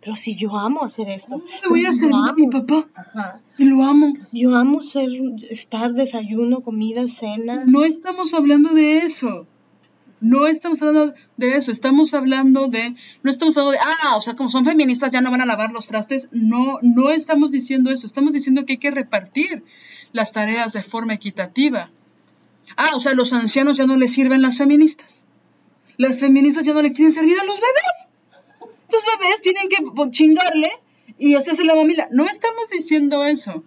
[0.03, 1.41] pero si yo amo hacer esto.
[1.61, 2.85] le voy a servir a mi papá?
[2.93, 3.39] Ajá.
[3.45, 4.11] Si lo amo.
[4.33, 5.07] Yo amo ser,
[5.49, 7.63] estar desayuno, comida, cena.
[7.65, 9.47] No estamos hablando de eso.
[10.19, 14.37] No estamos hablando de eso, estamos hablando de, no estamos hablando de, ah, o sea,
[14.37, 16.29] como son feministas ya no van a lavar los trastes.
[16.31, 19.65] No, no estamos diciendo eso, estamos diciendo que hay que repartir
[20.13, 21.89] las tareas de forma equitativa.
[22.77, 25.25] Ah, o sea, los ancianos ya no les sirven las feministas.
[25.97, 27.92] Las feministas ya no le quieren servir a los bebés
[28.93, 30.69] los bebés tienen que pues, chingarle
[31.17, 32.07] y hacerse la mamila.
[32.11, 33.63] No estamos diciendo eso.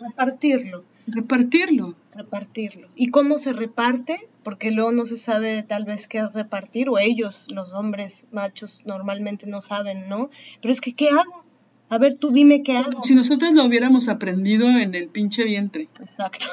[0.00, 0.84] repartirlo.
[1.06, 1.96] Repartirlo.
[2.14, 2.88] Repartirlo.
[2.94, 4.28] ¿Y cómo se reparte?
[4.44, 9.46] Porque luego no se sabe tal vez qué repartir, o ellos, los hombres machos, normalmente
[9.46, 10.30] no saben, ¿no?
[10.60, 11.44] Pero es que, ¿qué hago?
[11.88, 13.02] A ver, tú dime qué hago.
[13.02, 15.88] Si nosotros lo hubiéramos aprendido en el pinche vientre.
[16.00, 16.46] Exacto.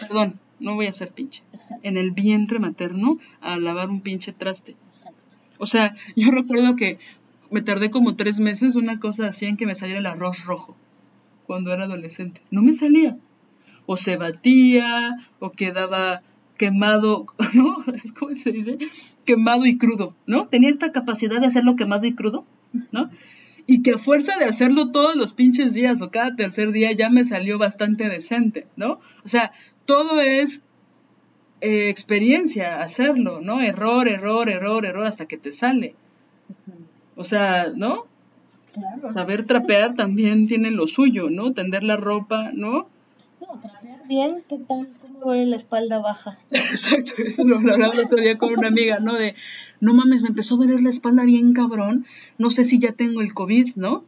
[0.00, 1.42] Perdón, no voy a ser pinche.
[1.82, 4.74] En el vientre materno a lavar un pinche traste.
[5.58, 6.98] O sea, yo recuerdo que
[7.50, 10.76] me tardé como tres meses una cosa así en que me saliera el arroz rojo
[11.46, 12.42] cuando era adolescente.
[12.50, 13.16] No me salía.
[13.86, 16.22] O se batía, o quedaba
[16.56, 17.84] quemado, ¿no?
[18.18, 18.78] ¿Cómo se dice?
[19.24, 20.48] Quemado y crudo, ¿no?
[20.48, 22.44] Tenía esta capacidad de hacerlo quemado y crudo,
[22.92, 23.10] ¿no?
[23.68, 27.10] Y que a fuerza de hacerlo todos los pinches días o cada tercer día ya
[27.10, 29.00] me salió bastante decente, ¿no?
[29.24, 29.52] O sea,
[29.86, 30.64] todo es
[31.60, 33.60] eh, experiencia hacerlo, ¿no?
[33.60, 35.94] Error, error, error, error, hasta que te sale.
[37.16, 38.06] O sea, ¿no?
[39.08, 41.54] Saber trapear también tiene lo suyo, ¿no?
[41.54, 42.88] Tender la ropa, ¿no?
[43.40, 44.88] No, trapear bien, ¿qué tal?
[45.00, 46.38] ¿Cómo duele la espalda baja?
[46.50, 49.14] Exacto, lo hablaba el otro día con una amiga, ¿no?
[49.14, 49.34] De,
[49.80, 52.06] no mames, me empezó a doler la espalda bien cabrón,
[52.38, 54.04] no sé si ya tengo el COVID, ¿no?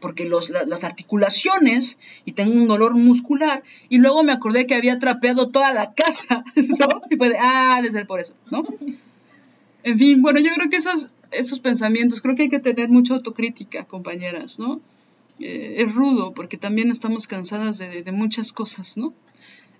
[0.00, 4.98] Porque los, las articulaciones y tengo un dolor muscular y luego me acordé que había
[4.98, 7.02] trapeado toda la casa, ¿no?
[7.10, 8.64] Y fue de, ah, de ser por eso, ¿no?
[9.82, 13.14] En fin, bueno, yo creo que esos, esos pensamientos, creo que hay que tener mucha
[13.14, 14.80] autocrítica, compañeras, ¿no?
[15.38, 19.12] Eh, es rudo porque también estamos cansadas de, de muchas cosas, ¿no?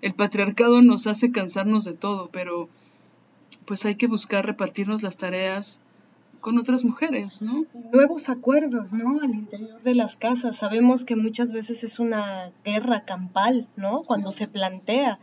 [0.01, 2.69] El patriarcado nos hace cansarnos de todo, pero
[3.65, 5.81] pues hay que buscar repartirnos las tareas
[6.39, 7.65] con otras mujeres, ¿no?
[7.91, 9.21] Nuevos acuerdos, ¿no?
[9.21, 10.57] Al interior de las casas.
[10.57, 13.99] Sabemos que muchas veces es una guerra campal, ¿no?
[13.99, 15.19] Cuando se plantea.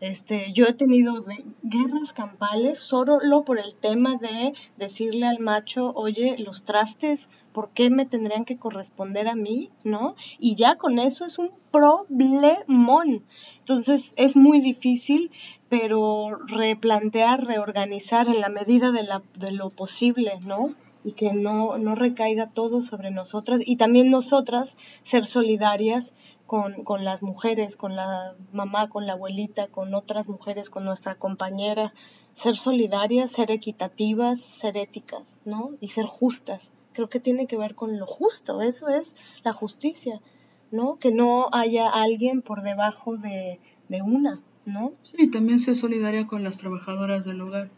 [0.00, 1.24] Este, yo he tenido
[1.62, 7.90] guerras campales solo por el tema de decirle al macho, oye, los trastes, ¿por qué
[7.90, 9.70] me tendrían que corresponder a mí?
[9.82, 10.14] ¿No?
[10.38, 13.24] Y ya con eso es un problemón.
[13.58, 15.32] Entonces es muy difícil,
[15.68, 20.74] pero replantear, reorganizar en la medida de, de lo posible, ¿no?
[21.04, 26.14] Y que no, no recaiga todo sobre nosotras y también nosotras ser solidarias
[26.48, 31.14] con, con, las mujeres, con la mamá, con la abuelita, con otras mujeres, con nuestra
[31.14, 31.92] compañera,
[32.32, 35.72] ser solidarias, ser equitativas, ser éticas, ¿no?
[35.82, 36.72] Y ser justas.
[36.94, 40.22] Creo que tiene que ver con lo justo, eso es la justicia,
[40.70, 40.98] ¿no?
[40.98, 44.92] Que no haya alguien por debajo de, de una, ¿no?
[45.02, 47.68] Sí, también ser solidaria con las trabajadoras del hogar,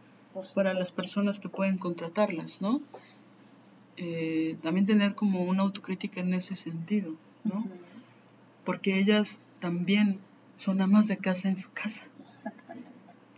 [0.55, 2.81] para las personas que pueden contratarlas, ¿no?
[3.97, 7.67] Eh, también tener como una autocrítica en ese sentido, ¿no?
[8.65, 10.19] Porque ellas también
[10.57, 12.03] son amas de casa en su casa.
[12.21, 12.91] Exactamente.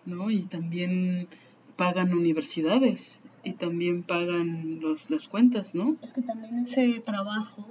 [0.04, 0.30] ¿No?
[0.30, 1.28] Y también
[1.76, 5.96] pagan universidades y también pagan los, las cuentas, ¿no?
[6.02, 7.66] Es que también ese trabajo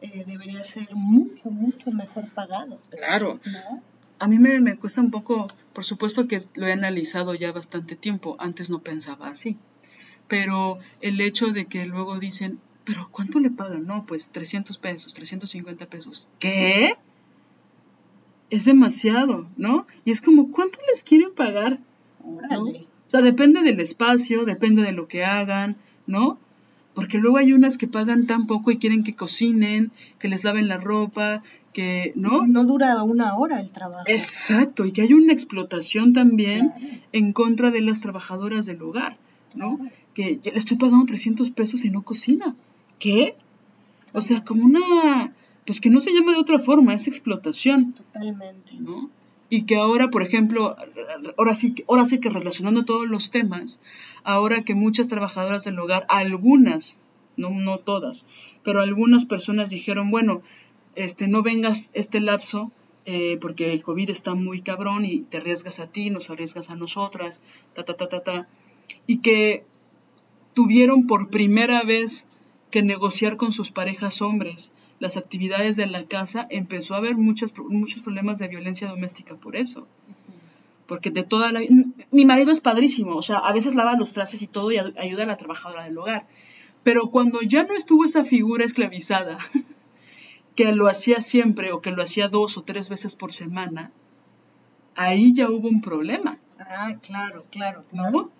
[0.00, 2.80] eh, debería ser mucho, mucho mejor pagado.
[2.90, 3.40] Claro.
[3.44, 3.82] ¿no?
[4.18, 7.96] A mí me, me cuesta un poco, por supuesto que lo he analizado ya bastante
[7.96, 9.56] tiempo, antes no pensaba así,
[10.28, 13.86] pero el hecho de que luego dicen, pero ¿cuánto le pagan?
[13.86, 16.28] No, pues 300 pesos, 350 pesos.
[16.38, 16.94] ¿Qué?
[18.50, 19.86] Es demasiado, ¿no?
[20.04, 21.80] Y es como, ¿cuánto les quieren pagar?
[22.22, 22.40] O
[23.06, 25.76] sea, depende del espacio, depende de lo que hagan,
[26.06, 26.38] ¿no?
[26.94, 30.68] Porque luego hay unas que pagan tan poco y quieren que cocinen, que les laven
[30.68, 32.46] la ropa, que, ¿no?
[32.46, 34.04] No dura una hora el trabajo.
[34.06, 36.72] Exacto, y que hay una explotación también
[37.12, 39.18] en contra de las trabajadoras del hogar,
[39.54, 39.78] ¿no?
[40.14, 42.54] Que ya le estoy pagando 300 pesos y no cocina.
[42.98, 43.36] ¿Qué?
[44.12, 45.34] O sea, como una,
[45.66, 47.92] pues que no se llama de otra forma, es explotación.
[47.92, 48.74] Totalmente.
[48.78, 49.10] ¿No?
[49.50, 50.76] Y que ahora, por ejemplo,
[51.36, 53.80] ahora sí, ahora sí que relacionando todos los temas,
[54.24, 56.98] ahora que muchas trabajadoras del hogar, algunas,
[57.36, 58.24] no, no todas,
[58.62, 60.42] pero algunas personas dijeron, bueno,
[60.94, 62.72] este, no vengas este lapso
[63.06, 66.76] eh, porque el COVID está muy cabrón y te arriesgas a ti, nos arriesgas a
[66.76, 67.42] nosotras,
[67.74, 68.48] ta, ta, ta, ta, ta.
[69.06, 69.64] Y que
[70.54, 72.26] tuvieron por primera vez
[72.74, 77.54] que negociar con sus parejas hombres las actividades de la casa, empezó a haber muchos,
[77.56, 79.86] muchos problemas de violencia doméstica por eso.
[80.88, 81.60] Porque de toda la...
[82.10, 85.22] Mi marido es padrísimo, o sea, a veces lava los trastes y todo y ayuda
[85.22, 86.26] a la trabajadora del hogar.
[86.82, 89.38] Pero cuando ya no estuvo esa figura esclavizada,
[90.56, 93.92] que lo hacía siempre o que lo hacía dos o tres veces por semana,
[94.96, 96.40] ahí ya hubo un problema.
[96.58, 97.84] Ah, claro, claro.
[97.92, 98.32] ¿No?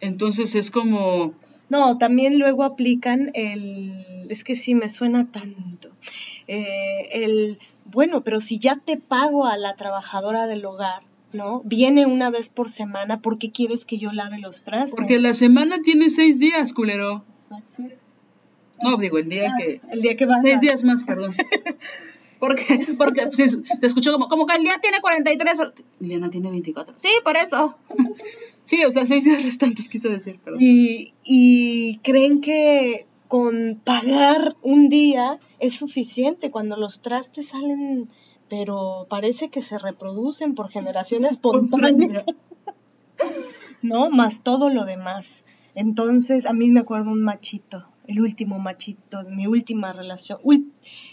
[0.00, 1.32] Entonces es como...
[1.68, 3.92] No, también luego aplican el...
[4.28, 5.90] Es que sí, me suena tanto.
[6.46, 11.02] Eh, el, bueno, pero si ya te pago a la trabajadora del hogar,
[11.32, 11.62] ¿no?
[11.64, 14.94] Viene una vez por semana, ¿por qué quieres que yo lave los trastes?
[14.94, 17.24] Porque la semana tiene seis días, culero.
[18.82, 19.80] No, digo, el día que...
[19.90, 20.40] El día que va.
[20.40, 21.34] Seis días más, perdón.
[22.38, 25.72] Porque, porque te escucho como, como que el día tiene 43 horas.
[26.00, 26.94] Liliana tiene 24.
[26.96, 27.76] Sí, por eso.
[28.64, 30.60] Sí, o sea, seis días restantes, quise decir, perdón.
[30.60, 38.08] Y, y creen que con pagar un día es suficiente cuando los trastes salen,
[38.48, 42.24] pero parece que se reproducen por generación espontánea.
[43.82, 44.10] ¿No?
[44.10, 45.44] Más todo lo demás.
[45.74, 50.40] Entonces, a mí me acuerdo un machito, el último machito de mi última relación,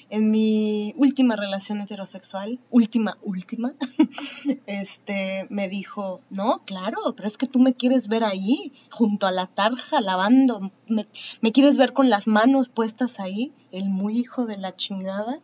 [0.09, 3.73] en mi última relación heterosexual, última, última,
[4.67, 9.31] este, me dijo, no, claro, pero es que tú me quieres ver ahí, junto a
[9.31, 11.07] la tarja, lavando, me,
[11.41, 15.39] me quieres ver con las manos puestas ahí, el muy hijo de la chingada.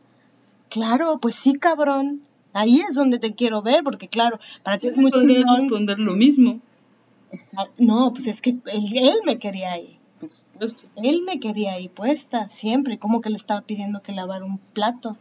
[0.70, 2.22] Claro, pues sí, cabrón.
[2.54, 5.62] Ahí es donde te quiero ver, porque claro, para ti es muy chingón.
[5.62, 6.60] responder lo mismo.
[7.78, 10.01] No, pues es que él me quería ahí.
[10.98, 15.18] Él me quería ahí puesta siempre, como que le estaba pidiendo que lavara un plato.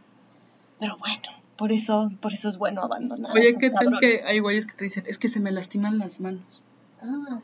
[0.79, 1.21] Pero bueno,
[1.55, 3.31] por eso, por eso es bueno abandonar.
[3.33, 6.19] Oye, ¿qué tal que hay güeyes que te dicen, es que se me lastiman las
[6.19, 6.63] manos?
[7.01, 7.41] Ah,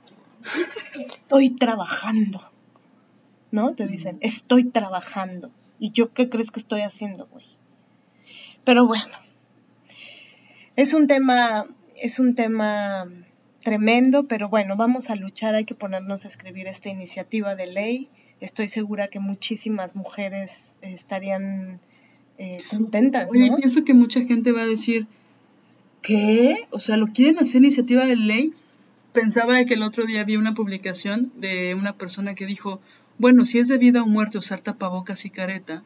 [1.00, 2.42] estoy trabajando.
[3.52, 3.76] ¿No?
[3.76, 5.52] Te dicen, estoy trabajando.
[5.80, 7.46] ¿Y yo qué crees que estoy haciendo, güey?
[8.64, 9.16] Pero bueno,
[10.76, 13.08] es un tema, es un tema
[13.68, 18.08] tremendo, pero bueno, vamos a luchar, hay que ponernos a escribir esta iniciativa de ley.
[18.40, 21.82] Estoy segura que muchísimas mujeres estarían
[22.38, 23.28] eh, contentas.
[23.30, 25.06] Oye, pienso que mucha gente va a decir,
[26.02, 26.66] ¿qué?
[26.70, 28.54] O sea, ¿lo quieren hacer iniciativa de ley?
[29.12, 32.80] Pensaba que el otro día vi una publicación de una persona que dijo,
[33.18, 35.84] bueno, si es de vida o muerte usar tapabocas y careta,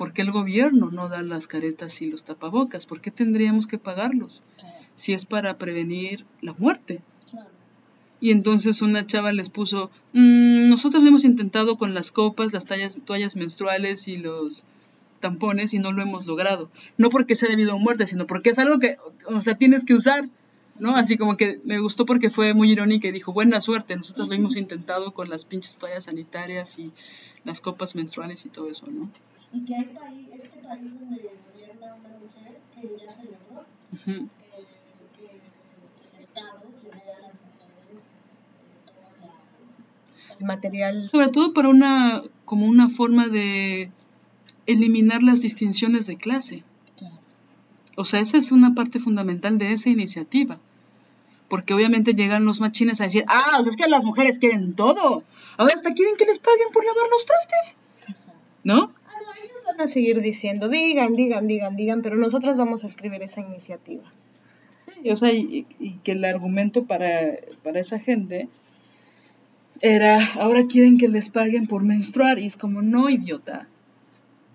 [0.00, 2.86] ¿por qué el gobierno no da las caretas y los tapabocas?
[2.86, 4.42] ¿Por qué tendríamos que pagarlos?
[4.94, 7.02] Si es para prevenir la muerte.
[8.18, 12.64] Y entonces una chava les puso, mm, nosotros lo hemos intentado con las copas, las
[12.64, 14.64] tallas, toallas menstruales y los
[15.20, 16.70] tampones y no lo hemos logrado.
[16.96, 18.96] No porque sea debido a muerte, sino porque es algo que,
[19.26, 20.30] o sea, tienes que usar.
[20.80, 20.96] ¿No?
[20.96, 24.34] Así como que me gustó porque fue muy irónica y dijo, buena suerte, nosotros lo
[24.34, 26.92] hemos intentado con las pinches toallas sanitarias y
[27.44, 29.10] las copas menstruales y todo eso, ¿no?
[29.52, 33.66] Y que hay país, este país donde gobierna una mujer que ya se logró,
[34.06, 34.26] eh,
[35.16, 41.04] que el Estado le dé a las mujeres eh, todo la, el material.
[41.04, 43.90] Sobre todo para una, como una forma de
[44.66, 46.64] eliminar las distinciones de clase.
[47.96, 50.58] O sea, esa es una parte fundamental de esa iniciativa
[51.50, 55.24] porque obviamente llegan los machines a decir, ah, es que las mujeres quieren todo.
[55.58, 57.76] Ahora hasta quieren que les paguen por lavar los trastes.
[58.62, 58.94] ¿No?
[59.04, 62.86] Ah, no, ellos van a seguir diciendo, digan, digan, digan, digan, pero nosotras vamos a
[62.86, 64.04] escribir esa iniciativa.
[64.76, 65.66] Sí, o sea, y,
[66.04, 68.48] que el argumento para, para esa gente
[69.80, 73.66] era, ahora quieren que les paguen por menstruar, y es como, no, idiota.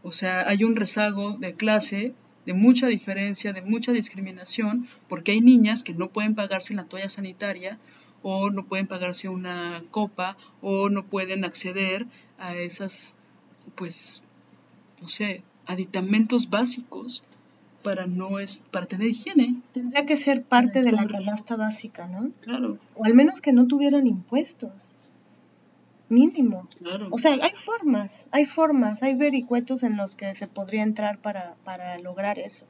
[0.01, 2.13] O sea, hay un rezago de clase
[2.45, 7.09] de mucha diferencia, de mucha discriminación, porque hay niñas que no pueden pagarse la toalla
[7.09, 7.80] sanitaria
[8.22, 12.07] o no pueden pagarse una copa o no pueden acceder
[12.38, 13.15] a esas,
[13.76, 14.23] pues,
[15.01, 17.23] no sé, aditamentos básicos
[17.84, 19.61] para no es para tener higiene.
[19.73, 22.31] Tendría que ser parte de la canasta básica, ¿no?
[22.41, 24.94] Claro, O al menos que no tuvieran impuestos.
[26.10, 26.68] Mínimo.
[26.77, 27.07] claro.
[27.11, 31.56] O sea, hay formas, hay formas, hay vericuetos en los que se podría entrar para,
[31.64, 32.65] para lograr eso.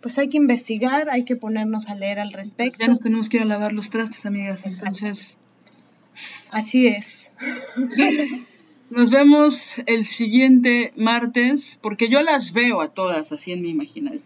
[0.00, 2.78] Pues hay que investigar, hay que ponernos a leer al respecto.
[2.78, 4.66] ya nos tenemos que ir a lavar los trastes, amigas.
[4.66, 4.86] Exacto.
[4.86, 5.38] Entonces,
[6.50, 7.30] Así es.
[8.90, 14.22] nos vemos el siguiente martes, porque yo las veo a todas así en mi imaginario.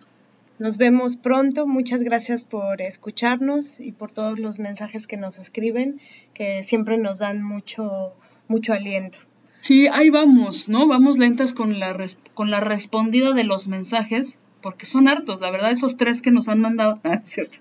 [0.61, 1.67] Nos vemos pronto.
[1.67, 6.01] Muchas gracias por escucharnos y por todos los mensajes que nos escriben,
[6.35, 8.13] que siempre nos dan mucho,
[8.47, 9.19] mucho aliento.
[9.57, 10.87] Sí, ahí vamos, ¿no?
[10.87, 11.97] Vamos lentas con la,
[12.35, 16.49] con la respondida de los mensajes, porque son hartos, la verdad, esos tres que nos
[16.49, 17.01] han mandado.
[17.05, 17.57] Ah, cierto.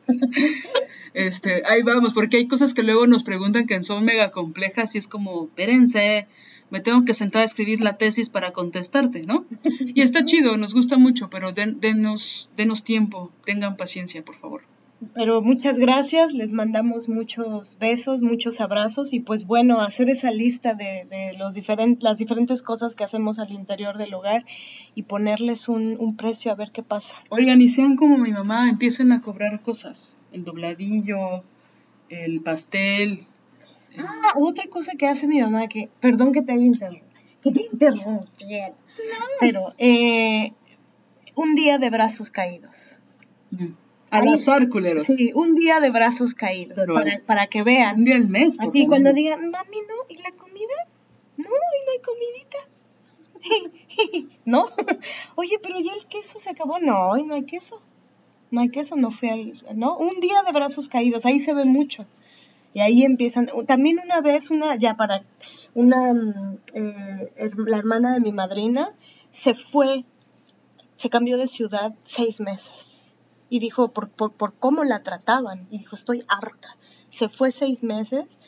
[1.14, 5.00] Este, ahí vamos, porque hay cosas que luego nos preguntan que son mega complejas y
[5.00, 6.28] es como, espérense,
[6.70, 9.46] me tengo que sentar a escribir la tesis para contestarte, ¿no?
[9.96, 14.62] Y está chido, nos gusta mucho, pero den- denos, denos tiempo, tengan paciencia, por favor.
[15.16, 20.74] Pero muchas gracias, les mandamos muchos besos, muchos abrazos y pues bueno, hacer esa lista
[20.74, 24.44] de, de los diferen- las diferentes cosas que hacemos al interior del hogar
[24.96, 27.16] y ponerles un, un precio a ver qué pasa.
[27.30, 31.44] Oigan, y sean como mi mamá, empiecen a cobrar cosas, el dobladillo,
[32.10, 33.26] el pastel,
[33.98, 37.07] Ah, otra cosa que hace mi mamá, que perdón que te haya interrumpido,
[37.41, 38.74] que te interrumpiera,
[39.40, 40.53] pero eh,
[41.36, 42.76] un día de brazos caídos.
[43.52, 43.74] Mm.
[44.11, 45.06] Ay, azar, culeros.
[45.06, 48.03] Sí, un día de brazos caídos, Pero- para, para que Un vean.
[48.03, 48.57] día al mes.
[48.60, 50.76] Así cuando digan, mami, no, ¿y la comida?
[51.38, 52.57] No, ¿y no hay comidita?
[54.45, 54.66] ¿No?
[55.36, 56.80] Oye, pero ya el queso se acabó.
[56.80, 57.82] No, hoy no hay queso.
[58.52, 59.64] No hay queso, no fui al...
[59.76, 59.95] ¿No?
[59.98, 62.07] Un día de brazos caídos, ahí se ve mucho.
[62.74, 63.48] Y ahí empiezan...
[63.68, 65.22] También una vez, una, ya para...
[65.74, 67.32] Una, mm, eh,
[67.66, 68.94] la hermana de mi madrina
[69.32, 70.06] se fue,
[70.96, 73.14] se cambió de ciudad seis meses.
[73.50, 75.68] Y dijo, por, por, por cómo la trataban.
[75.72, 76.78] Y dijo, estoy harta.
[77.10, 78.40] Se fue seis meses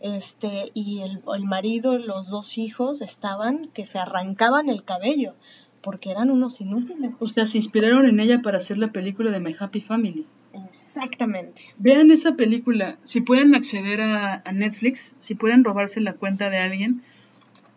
[0.00, 5.34] este, y el, el marido, los dos hijos estaban que se arrancaban el cabello
[5.82, 7.16] porque eran unos inútiles.
[7.20, 10.26] O sea, se inspiraron en ella para hacer la película de My Happy Family.
[10.52, 11.62] Exactamente.
[11.78, 12.98] Vean esa película.
[13.04, 17.02] Si pueden acceder a, a Netflix, si pueden robarse la cuenta de alguien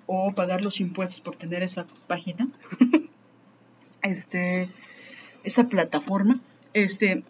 [0.06, 2.48] o pagar los impuestos por tener esa página,
[4.02, 4.70] este,
[5.44, 6.42] esa plataforma,
[6.74, 7.24] este,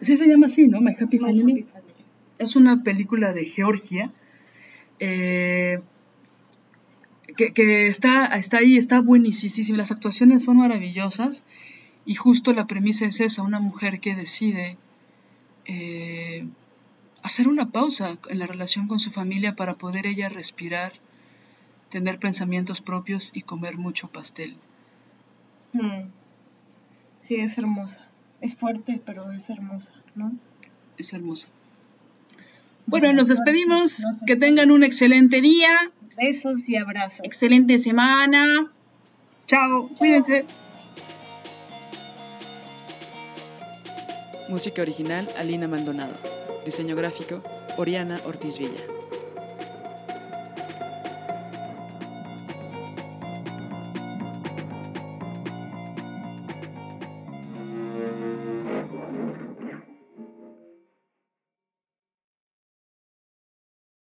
[0.00, 0.80] sí se llama así, ¿no?
[0.80, 1.66] My Happy Family.
[2.38, 4.12] Es una película de Georgia
[5.00, 5.80] eh,
[7.36, 9.76] que, que está, está ahí, está buenísima.
[9.76, 11.44] Las actuaciones son maravillosas
[12.08, 14.78] y justo la premisa es esa, una mujer que decide
[15.66, 16.48] eh,
[17.22, 20.94] hacer una pausa en la relación con su familia para poder ella respirar,
[21.90, 24.56] tener pensamientos propios y comer mucho pastel.
[25.74, 26.08] Mm.
[27.28, 28.08] Sí, es hermosa.
[28.40, 30.32] Es fuerte, pero es hermosa, ¿no?
[30.96, 31.48] Es hermoso.
[32.86, 34.00] Bueno, nos despedimos.
[34.00, 35.68] Nos Que tengan un excelente día,
[36.16, 37.20] Besos y abrazos.
[37.22, 38.72] excelente semana.
[39.44, 40.46] Chao, cuídense.
[44.48, 46.14] Música original Alina Maldonado.
[46.64, 47.42] Diseño gráfico
[47.76, 48.80] Oriana Ortiz Villa.